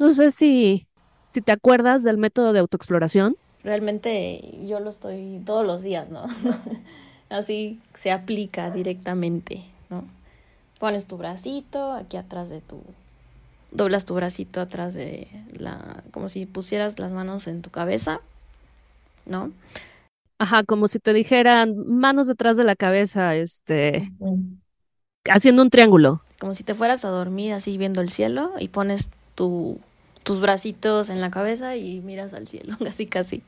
No 0.00 0.12
sé 0.12 0.32
si, 0.32 0.88
si 1.28 1.40
te 1.40 1.52
acuerdas 1.52 2.02
del 2.02 2.18
método 2.18 2.52
de 2.52 2.58
autoexploración 2.58 3.36
realmente 3.62 4.40
yo 4.66 4.80
lo 4.80 4.90
estoy 4.90 5.42
todos 5.44 5.66
los 5.66 5.82
días, 5.82 6.08
¿no? 6.10 6.24
Así 7.28 7.80
se 7.94 8.10
aplica 8.10 8.70
directamente, 8.70 9.62
¿no? 9.88 10.04
Pones 10.78 11.06
tu 11.06 11.16
bracito 11.16 11.92
aquí 11.92 12.16
atrás 12.16 12.48
de 12.48 12.60
tu 12.60 12.82
doblas 13.70 14.04
tu 14.04 14.14
bracito 14.14 14.60
atrás 14.60 14.94
de 14.94 15.28
la 15.56 16.02
como 16.10 16.28
si 16.28 16.44
pusieras 16.44 16.98
las 16.98 17.12
manos 17.12 17.46
en 17.46 17.62
tu 17.62 17.70
cabeza, 17.70 18.20
¿no? 19.26 19.52
Ajá, 20.38 20.64
como 20.64 20.88
si 20.88 20.98
te 20.98 21.12
dijeran 21.12 21.76
manos 21.86 22.26
detrás 22.26 22.56
de 22.56 22.64
la 22.64 22.74
cabeza, 22.74 23.36
este 23.36 24.10
haciendo 25.28 25.62
un 25.62 25.70
triángulo. 25.70 26.22
Como 26.40 26.54
si 26.54 26.64
te 26.64 26.74
fueras 26.74 27.04
a 27.04 27.10
dormir 27.10 27.52
así 27.52 27.76
viendo 27.76 28.00
el 28.00 28.10
cielo 28.10 28.54
y 28.58 28.68
pones 28.68 29.10
tu 29.34 29.78
tus 30.22 30.40
bracitos 30.40 31.10
en 31.10 31.20
la 31.20 31.30
cabeza 31.30 31.76
y 31.76 32.00
miras 32.00 32.34
al 32.34 32.48
cielo, 32.48 32.76
casi 32.82 33.06
casi. 33.06 33.42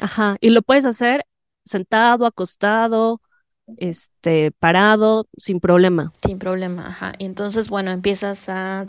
Ajá, 0.00 0.36
y 0.40 0.50
lo 0.50 0.62
puedes 0.62 0.84
hacer 0.84 1.24
sentado, 1.64 2.26
acostado, 2.26 3.20
este, 3.76 4.52
parado, 4.52 5.26
sin 5.36 5.60
problema. 5.60 6.12
Sin 6.24 6.38
problema, 6.38 6.88
ajá. 6.88 7.12
Y 7.18 7.24
entonces, 7.24 7.68
bueno, 7.68 7.90
empiezas 7.90 8.48
a 8.48 8.86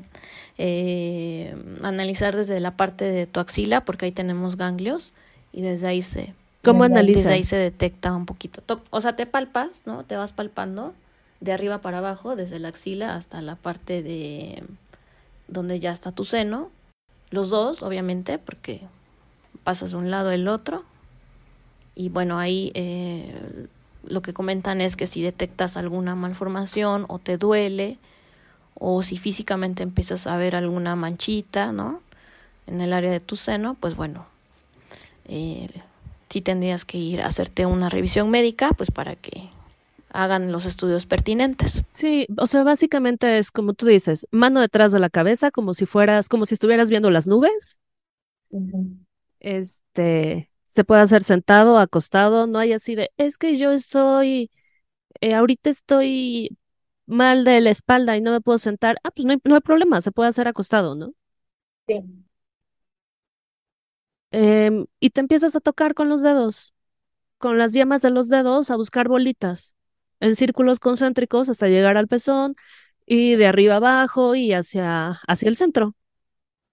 eh, 0.57 1.55
analizar 1.83 2.35
desde 2.35 2.59
la 2.59 2.77
parte 2.77 3.05
de 3.05 3.25
tu 3.25 3.39
axila, 3.39 3.83
porque 3.83 4.05
ahí 4.05 4.11
tenemos 4.11 4.57
ganglios, 4.57 5.13
y 5.51 5.61
desde 5.61 5.87
ahí 5.87 6.01
se... 6.01 6.33
¿Cómo 6.63 6.83
analizas? 6.83 7.23
Desde 7.23 7.35
ahí 7.35 7.43
se 7.43 7.57
detecta 7.57 8.13
un 8.13 8.25
poquito. 8.25 8.61
O 8.89 9.01
sea, 9.01 9.15
te 9.15 9.25
palpas, 9.25 9.83
¿no? 9.85 10.03
Te 10.03 10.17
vas 10.17 10.33
palpando 10.33 10.93
de 11.39 11.53
arriba 11.53 11.79
para 11.79 11.99
abajo, 11.99 12.35
desde 12.35 12.59
la 12.59 12.67
axila 12.69 13.15
hasta 13.15 13.41
la 13.41 13.55
parte 13.55 14.03
de 14.03 14.63
donde 15.47 15.79
ya 15.79 15.91
está 15.91 16.11
tu 16.11 16.25
seno, 16.25 16.69
los 17.29 17.49
dos, 17.49 17.83
obviamente, 17.83 18.37
porque 18.37 18.81
pasas 19.63 19.91
de 19.91 19.97
un 19.97 20.11
lado 20.11 20.29
al 20.29 20.47
otro. 20.47 20.83
Y 21.95 22.09
bueno, 22.09 22.39
ahí 22.39 22.71
eh, 22.73 23.67
lo 24.05 24.21
que 24.21 24.33
comentan 24.33 24.81
es 24.81 24.95
que 24.95 25.07
si 25.07 25.21
detectas 25.21 25.77
alguna 25.77 26.15
malformación 26.15 27.05
o 27.09 27.19
te 27.19 27.37
duele, 27.37 27.97
o 28.75 29.01
si 29.03 29.17
físicamente 29.17 29.83
empiezas 29.83 30.27
a 30.27 30.37
ver 30.37 30.55
alguna 30.55 30.95
manchita, 30.95 31.71
¿no? 31.71 32.01
En 32.67 32.81
el 32.81 32.93
área 32.93 33.11
de 33.11 33.19
tu 33.19 33.35
seno, 33.35 33.75
pues 33.79 33.95
bueno, 33.95 34.25
eh, 35.25 35.67
sí 36.29 36.41
tendrías 36.41 36.85
que 36.85 36.97
ir 36.97 37.21
a 37.21 37.27
hacerte 37.27 37.65
una 37.65 37.89
revisión 37.89 38.29
médica, 38.29 38.71
pues 38.71 38.91
para 38.91 39.15
que 39.15 39.49
hagan 40.09 40.51
los 40.51 40.65
estudios 40.65 41.05
pertinentes. 41.05 41.83
Sí, 41.91 42.27
o 42.37 42.47
sea, 42.47 42.63
básicamente 42.63 43.37
es 43.37 43.51
como 43.51 43.73
tú 43.73 43.85
dices, 43.85 44.27
mano 44.31 44.61
detrás 44.61 44.91
de 44.91 44.99
la 44.99 45.09
cabeza, 45.09 45.51
como 45.51 45.73
si 45.73 45.85
fueras, 45.85 46.29
como 46.29 46.45
si 46.45 46.55
estuvieras 46.55 46.89
viendo 46.89 47.11
las 47.11 47.27
nubes. 47.27 47.79
Este, 49.39 50.51
se 50.67 50.83
puede 50.83 51.01
hacer 51.01 51.23
sentado, 51.23 51.77
acostado, 51.77 52.47
no 52.47 52.59
hay 52.59 52.73
así 52.73 52.95
de, 52.95 53.11
es 53.17 53.37
que 53.37 53.57
yo 53.57 53.71
estoy, 53.71 54.51
eh, 55.21 55.35
ahorita 55.35 55.69
estoy 55.69 56.57
mal 57.05 57.43
de 57.43 57.61
la 57.61 57.69
espalda 57.69 58.17
y 58.17 58.21
no 58.21 58.31
me 58.31 58.41
puedo 58.41 58.57
sentar. 58.57 58.97
Ah, 59.03 59.11
pues 59.11 59.25
no 59.25 59.31
hay, 59.33 59.39
no 59.43 59.55
hay 59.55 59.61
problema, 59.61 60.01
se 60.01 60.11
puede 60.11 60.29
hacer 60.29 60.47
acostado, 60.47 60.95
¿no? 60.95 61.13
Sí. 61.87 62.03
Em, 64.31 64.85
y 64.99 65.09
te 65.11 65.21
empiezas 65.21 65.55
a 65.55 65.61
tocar 65.61 65.93
con 65.93 66.09
los 66.09 66.21
dedos, 66.21 66.73
con 67.37 67.57
las 67.57 67.73
yemas 67.73 68.01
de 68.01 68.11
los 68.11 68.29
dedos, 68.29 68.71
a 68.71 68.77
buscar 68.77 69.07
bolitas 69.07 69.76
en 70.19 70.35
círculos 70.35 70.79
concéntricos 70.79 71.49
hasta 71.49 71.67
llegar 71.67 71.97
al 71.97 72.07
pezón 72.07 72.55
y 73.05 73.35
de 73.35 73.47
arriba 73.47 73.77
abajo 73.77 74.35
y 74.35 74.53
hacia, 74.53 75.19
hacia 75.27 75.49
el 75.49 75.55
centro. 75.55 75.95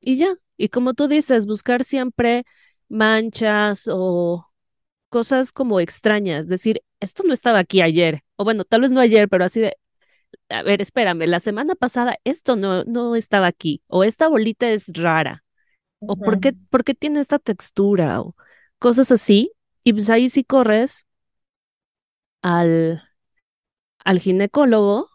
Y 0.01 0.17
ya, 0.17 0.35
y 0.57 0.69
como 0.69 0.95
tú 0.95 1.09
dices, 1.09 1.47
buscar 1.47 1.85
siempre 1.85 2.45
manchas 2.89 3.89
o 3.91 4.51
cosas 5.09 5.53
como 5.53 5.81
extrañas, 5.81 6.49
decir, 6.49 6.83
esto 7.01 7.23
no 7.25 7.33
estaba 7.33 7.61
aquí 7.61 7.81
ayer, 7.83 8.23
o 8.37 8.45
bueno, 8.45 8.65
tal 8.65 8.81
vez 8.83 8.91
no 8.91 9.01
ayer, 9.01 9.29
pero 9.29 9.45
así 9.45 9.61
de, 9.61 9.77
a 10.49 10.63
ver, 10.63 10.83
espérame, 10.83 11.27
la 11.29 11.41
semana 11.41 11.75
pasada 11.77 12.17
esto 12.25 12.57
no, 12.57 12.85
no 12.85 13.17
estaba 13.17 13.47
aquí, 13.47 13.83
o 13.87 14.05
esta 14.05 14.29
bolita 14.29 14.71
es 14.71 14.89
rara, 14.93 15.45
o 16.01 16.17
¿por 16.17 16.41
qué, 16.41 16.55
por 16.71 16.85
qué 16.85 16.95
tiene 16.95 17.21
esta 17.21 17.39
textura, 17.39 18.21
o 18.21 18.35
cosas 18.79 19.13
así, 19.13 19.53
y 19.85 19.93
pues 19.93 20.11
ahí 20.11 20.29
sí 20.29 20.45
corres 20.45 21.07
al, 22.43 23.03
al 24.05 24.21
ginecólogo 24.21 25.09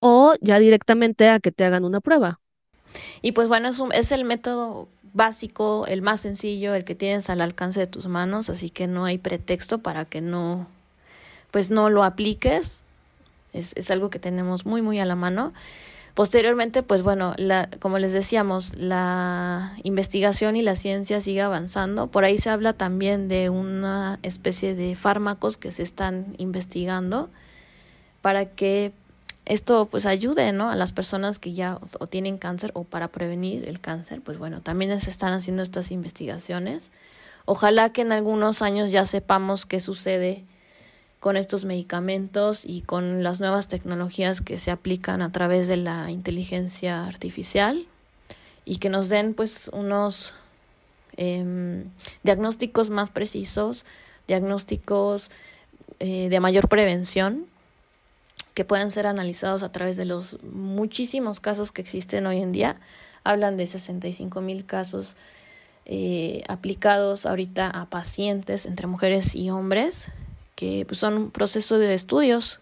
o 0.00 0.34
ya 0.42 0.58
directamente 0.58 1.28
a 1.30 1.40
que 1.40 1.50
te 1.52 1.64
hagan 1.64 1.84
una 1.84 2.00
prueba. 2.00 2.40
Y 3.22 3.32
pues 3.32 3.48
bueno, 3.48 3.68
es, 3.68 3.78
un- 3.78 3.92
es 3.92 4.12
el 4.12 4.24
método 4.24 4.88
básico, 5.12 5.86
el 5.86 6.02
más 6.02 6.20
sencillo, 6.20 6.74
el 6.74 6.84
que 6.84 6.94
tienes 6.94 7.30
al 7.30 7.40
alcance 7.40 7.80
de 7.80 7.86
tus 7.86 8.06
manos, 8.06 8.48
así 8.50 8.70
que 8.70 8.86
no 8.86 9.04
hay 9.04 9.18
pretexto 9.18 9.78
para 9.78 10.04
que 10.04 10.20
no, 10.20 10.66
pues 11.50 11.70
no 11.70 11.90
lo 11.90 12.04
apliques. 12.04 12.80
Es, 13.52 13.72
es 13.76 13.90
algo 13.90 14.10
que 14.10 14.18
tenemos 14.20 14.66
muy, 14.66 14.82
muy 14.82 15.00
a 15.00 15.06
la 15.06 15.16
mano. 15.16 15.52
Posteriormente, 16.14 16.82
pues 16.82 17.02
bueno, 17.02 17.34
la, 17.38 17.70
como 17.80 17.98
les 17.98 18.12
decíamos, 18.12 18.76
la 18.76 19.76
investigación 19.84 20.56
y 20.56 20.62
la 20.62 20.76
ciencia 20.76 21.20
sigue 21.22 21.42
avanzando. 21.42 22.08
Por 22.08 22.24
ahí 22.24 22.38
se 22.38 22.50
habla 22.50 22.74
también 22.74 23.28
de 23.28 23.50
una 23.50 24.18
especie 24.22 24.74
de 24.74 24.96
fármacos 24.96 25.56
que 25.58 25.72
se 25.72 25.82
están 25.84 26.34
investigando 26.38 27.30
para 28.22 28.46
que 28.46 28.92
esto 29.44 29.86
pues 29.86 30.06
ayude, 30.06 30.52
¿no? 30.52 30.70
A 30.70 30.76
las 30.76 30.92
personas 30.92 31.38
que 31.38 31.52
ya 31.52 31.78
o, 31.98 32.06
tienen 32.06 32.38
cáncer 32.38 32.70
o 32.74 32.84
para 32.84 33.08
prevenir 33.08 33.68
el 33.68 33.80
cáncer, 33.80 34.20
pues 34.22 34.38
bueno, 34.38 34.60
también 34.60 34.98
se 35.00 35.10
están 35.10 35.32
haciendo 35.32 35.62
estas 35.62 35.90
investigaciones. 35.90 36.90
Ojalá 37.44 37.92
que 37.92 38.02
en 38.02 38.12
algunos 38.12 38.62
años 38.62 38.92
ya 38.92 39.04
sepamos 39.04 39.66
qué 39.66 39.80
sucede 39.80 40.44
con 41.18 41.36
estos 41.36 41.64
medicamentos 41.64 42.64
y 42.64 42.82
con 42.82 43.22
las 43.22 43.40
nuevas 43.40 43.68
tecnologías 43.68 44.40
que 44.40 44.58
se 44.58 44.70
aplican 44.70 45.22
a 45.22 45.32
través 45.32 45.68
de 45.68 45.76
la 45.76 46.10
inteligencia 46.10 47.04
artificial 47.04 47.86
y 48.64 48.76
que 48.76 48.88
nos 48.88 49.08
den 49.08 49.34
pues 49.34 49.70
unos 49.72 50.34
em, 51.16 51.84
diagnósticos 52.22 52.90
más 52.90 53.10
precisos, 53.10 53.86
diagnósticos 54.28 55.30
eh, 55.98 56.28
de 56.28 56.40
mayor 56.40 56.68
prevención 56.68 57.46
que 58.54 58.64
puedan 58.64 58.90
ser 58.90 59.06
analizados 59.06 59.62
a 59.62 59.72
través 59.72 59.96
de 59.96 60.04
los 60.04 60.42
muchísimos 60.42 61.40
casos 61.40 61.72
que 61.72 61.82
existen 61.82 62.26
hoy 62.26 62.40
en 62.40 62.52
día. 62.52 62.76
Hablan 63.24 63.56
de 63.56 63.66
65 63.66 64.40
mil 64.40 64.66
casos 64.66 65.16
eh, 65.84 66.42
aplicados 66.48 67.26
ahorita 67.26 67.68
a 67.68 67.86
pacientes 67.86 68.66
entre 68.66 68.86
mujeres 68.86 69.34
y 69.34 69.50
hombres, 69.50 70.08
que 70.54 70.84
pues, 70.86 70.98
son 70.98 71.14
un 71.14 71.30
proceso 71.30 71.78
de 71.78 71.94
estudios, 71.94 72.60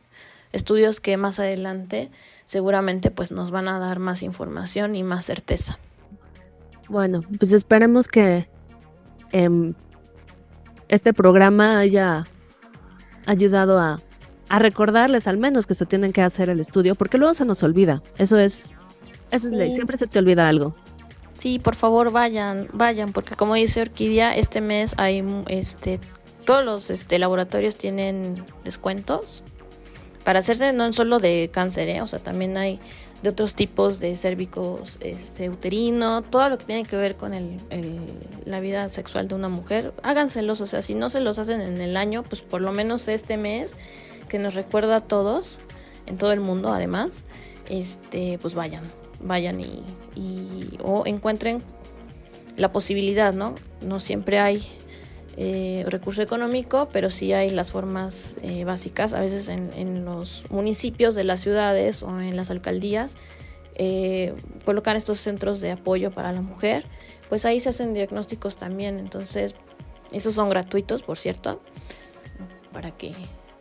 estudios 0.52 1.00
que 1.00 1.16
más 1.16 1.38
adelante 1.38 2.10
seguramente 2.44 3.10
pues 3.12 3.30
nos 3.30 3.50
van 3.50 3.68
a 3.68 3.78
dar 3.78 4.00
más 4.00 4.22
información 4.22 4.96
y 4.96 5.02
más 5.02 5.24
certeza. 5.24 5.78
Bueno, 6.88 7.22
pues 7.38 7.52
esperemos 7.52 8.08
que 8.08 8.48
em, 9.30 9.74
este 10.88 11.14
programa 11.14 11.78
haya 11.78 12.26
ayudado 13.26 13.78
a, 13.78 14.00
a 14.50 14.58
recordarles 14.58 15.26
al 15.26 15.38
menos 15.38 15.66
que 15.66 15.74
se 15.74 15.86
tienen 15.86 16.12
que 16.12 16.20
hacer 16.22 16.50
el 16.50 16.60
estudio, 16.60 16.94
porque 16.94 17.16
luego 17.16 17.32
se 17.32 17.44
nos 17.46 17.62
olvida. 17.62 18.02
Eso 18.18 18.38
es, 18.38 18.74
eso 19.30 19.46
es 19.46 19.52
ley, 19.54 19.70
siempre 19.70 19.96
se 19.96 20.06
te 20.06 20.18
olvida 20.18 20.48
algo. 20.48 20.74
Sí, 21.38 21.58
por 21.58 21.74
favor 21.74 22.10
vayan, 22.10 22.68
vayan, 22.74 23.12
porque 23.12 23.34
como 23.36 23.54
dice 23.54 23.80
Orquídea, 23.80 24.36
este 24.36 24.60
mes 24.60 24.94
hay 24.98 25.24
este 25.48 25.98
todos 26.44 26.64
los 26.64 26.90
este, 26.90 27.18
laboratorios 27.18 27.76
tienen 27.76 28.44
descuentos 28.64 29.42
para 30.24 30.40
hacerse 30.40 30.72
no 30.72 30.92
solo 30.92 31.18
de 31.18 31.48
cáncer, 31.52 31.88
¿eh? 31.88 32.02
o 32.02 32.06
sea, 32.06 32.18
también 32.18 32.56
hay 32.56 32.78
de 33.22 33.28
otros 33.28 33.54
tipos 33.54 34.00
de 34.00 34.16
cérvicos 34.16 34.96
este, 35.00 35.48
uterino, 35.48 36.22
todo 36.22 36.48
lo 36.48 36.58
que 36.58 36.64
tiene 36.64 36.84
que 36.84 36.96
ver 36.96 37.16
con 37.16 37.34
el, 37.34 37.56
el- 37.70 38.00
la 38.46 38.60
vida 38.60 38.88
sexual 38.90 39.28
de 39.28 39.34
una 39.34 39.48
mujer, 39.48 39.92
háganselos, 40.02 40.60
o 40.60 40.66
sea, 40.66 40.82
si 40.82 40.94
no 40.94 41.08
se 41.08 41.20
los 41.20 41.38
hacen 41.38 41.60
en 41.60 41.80
el 41.80 41.96
año, 41.96 42.22
pues 42.24 42.42
por 42.42 42.60
lo 42.62 42.72
menos 42.72 43.06
este 43.08 43.36
mes, 43.36 43.76
que 44.30 44.38
nos 44.38 44.54
recuerda 44.54 44.96
a 44.96 45.00
todos, 45.02 45.58
en 46.06 46.16
todo 46.16 46.32
el 46.32 46.40
mundo 46.40 46.72
además, 46.72 47.24
este, 47.68 48.38
pues 48.38 48.54
vayan, 48.54 48.84
vayan 49.20 49.60
y, 49.60 50.78
o 50.82 51.02
encuentren 51.04 51.62
la 52.56 52.72
posibilidad, 52.72 53.34
¿no? 53.34 53.54
No 53.82 54.00
siempre 54.00 54.38
hay 54.38 54.66
eh, 55.36 55.84
recurso 55.88 56.22
económico, 56.22 56.88
pero 56.92 57.10
sí 57.10 57.32
hay 57.32 57.50
las 57.50 57.70
formas 57.70 58.38
eh, 58.42 58.64
básicas, 58.64 59.12
a 59.12 59.20
veces 59.20 59.48
en, 59.48 59.70
en 59.74 60.04
los 60.04 60.44
municipios 60.50 61.14
de 61.14 61.24
las 61.24 61.40
ciudades 61.40 62.02
o 62.02 62.20
en 62.20 62.36
las 62.36 62.50
alcaldías, 62.50 63.16
eh, 63.74 64.34
colocan 64.64 64.96
estos 64.96 65.18
centros 65.18 65.60
de 65.60 65.72
apoyo 65.72 66.10
para 66.10 66.32
la 66.32 66.42
mujer, 66.42 66.84
pues 67.28 67.44
ahí 67.44 67.60
se 67.60 67.70
hacen 67.70 67.94
diagnósticos 67.94 68.56
también, 68.56 68.98
entonces 68.98 69.54
esos 70.12 70.34
son 70.34 70.48
gratuitos, 70.48 71.02
por 71.02 71.16
cierto, 71.16 71.60
para 72.72 72.90
que 72.90 73.14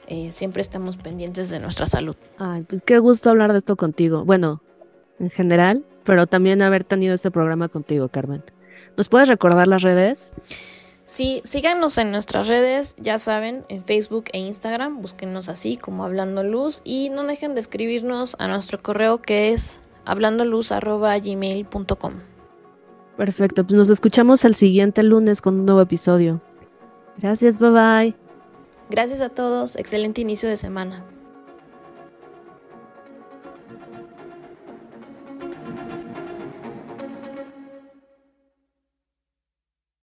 eh, 0.10 0.32
siempre 0.32 0.62
estemos 0.62 0.98
pendientes 0.98 1.50
de 1.50 1.60
nuestra 1.60 1.86
salud. 1.86 2.16
Ay, 2.40 2.64
pues 2.64 2.82
qué 2.82 2.98
gusto 3.00 3.30
hablar 3.30 3.52
de 3.52 3.60
esto 3.60 3.76
contigo. 3.76 4.26
Bueno, 4.26 4.64
en 5.20 5.30
general, 5.30 5.86
pero 6.04 6.26
también 6.28 6.64
haber 6.64 6.84
tenido 6.84 7.14
este 7.14 7.32
programa 7.32 7.70
contigo, 7.70 8.10
Carmen. 8.10 8.44
¿Nos 8.98 9.08
puedes 9.08 9.30
recordar 9.30 9.68
las 9.68 9.84
redes? 9.84 10.36
Sí, 11.06 11.42
síganos 11.44 11.98
en 11.98 12.12
nuestras 12.12 12.48
redes, 12.48 12.96
ya 13.00 13.18
saben, 13.18 13.66
en 13.70 13.84
Facebook 13.84 14.26
e 14.32 14.38
Instagram, 14.40 15.02
búsquenos 15.02 15.50
así 15.50 15.76
como 15.78 16.04
Hablando 16.04 16.44
Luz 16.44 16.84
y 16.84 17.10
no 17.10 17.24
dejen 17.24 17.56
de 17.56 17.62
escribirnos 17.62 18.36
a 18.40 18.48
nuestro 18.48 18.80
correo 18.82 19.20
que 19.22 19.52
es 19.52 19.82
hablandoluz@gmail.com. 20.06 22.14
Perfecto, 23.18 23.64
pues 23.64 23.76
nos 23.76 23.90
escuchamos 23.90 24.46
el 24.46 24.54
siguiente 24.56 25.02
lunes 25.04 25.42
con 25.42 25.60
un 25.60 25.66
nuevo 25.66 25.82
episodio. 25.82 26.42
Gracias, 27.18 27.60
bye 27.60 27.72
bye. 27.72 28.29
Gracias 28.90 29.22
a 29.22 29.30
todos, 29.30 29.76
excelente 29.76 30.22
inicio 30.22 30.50
de 30.50 30.58
semana. 30.58 31.06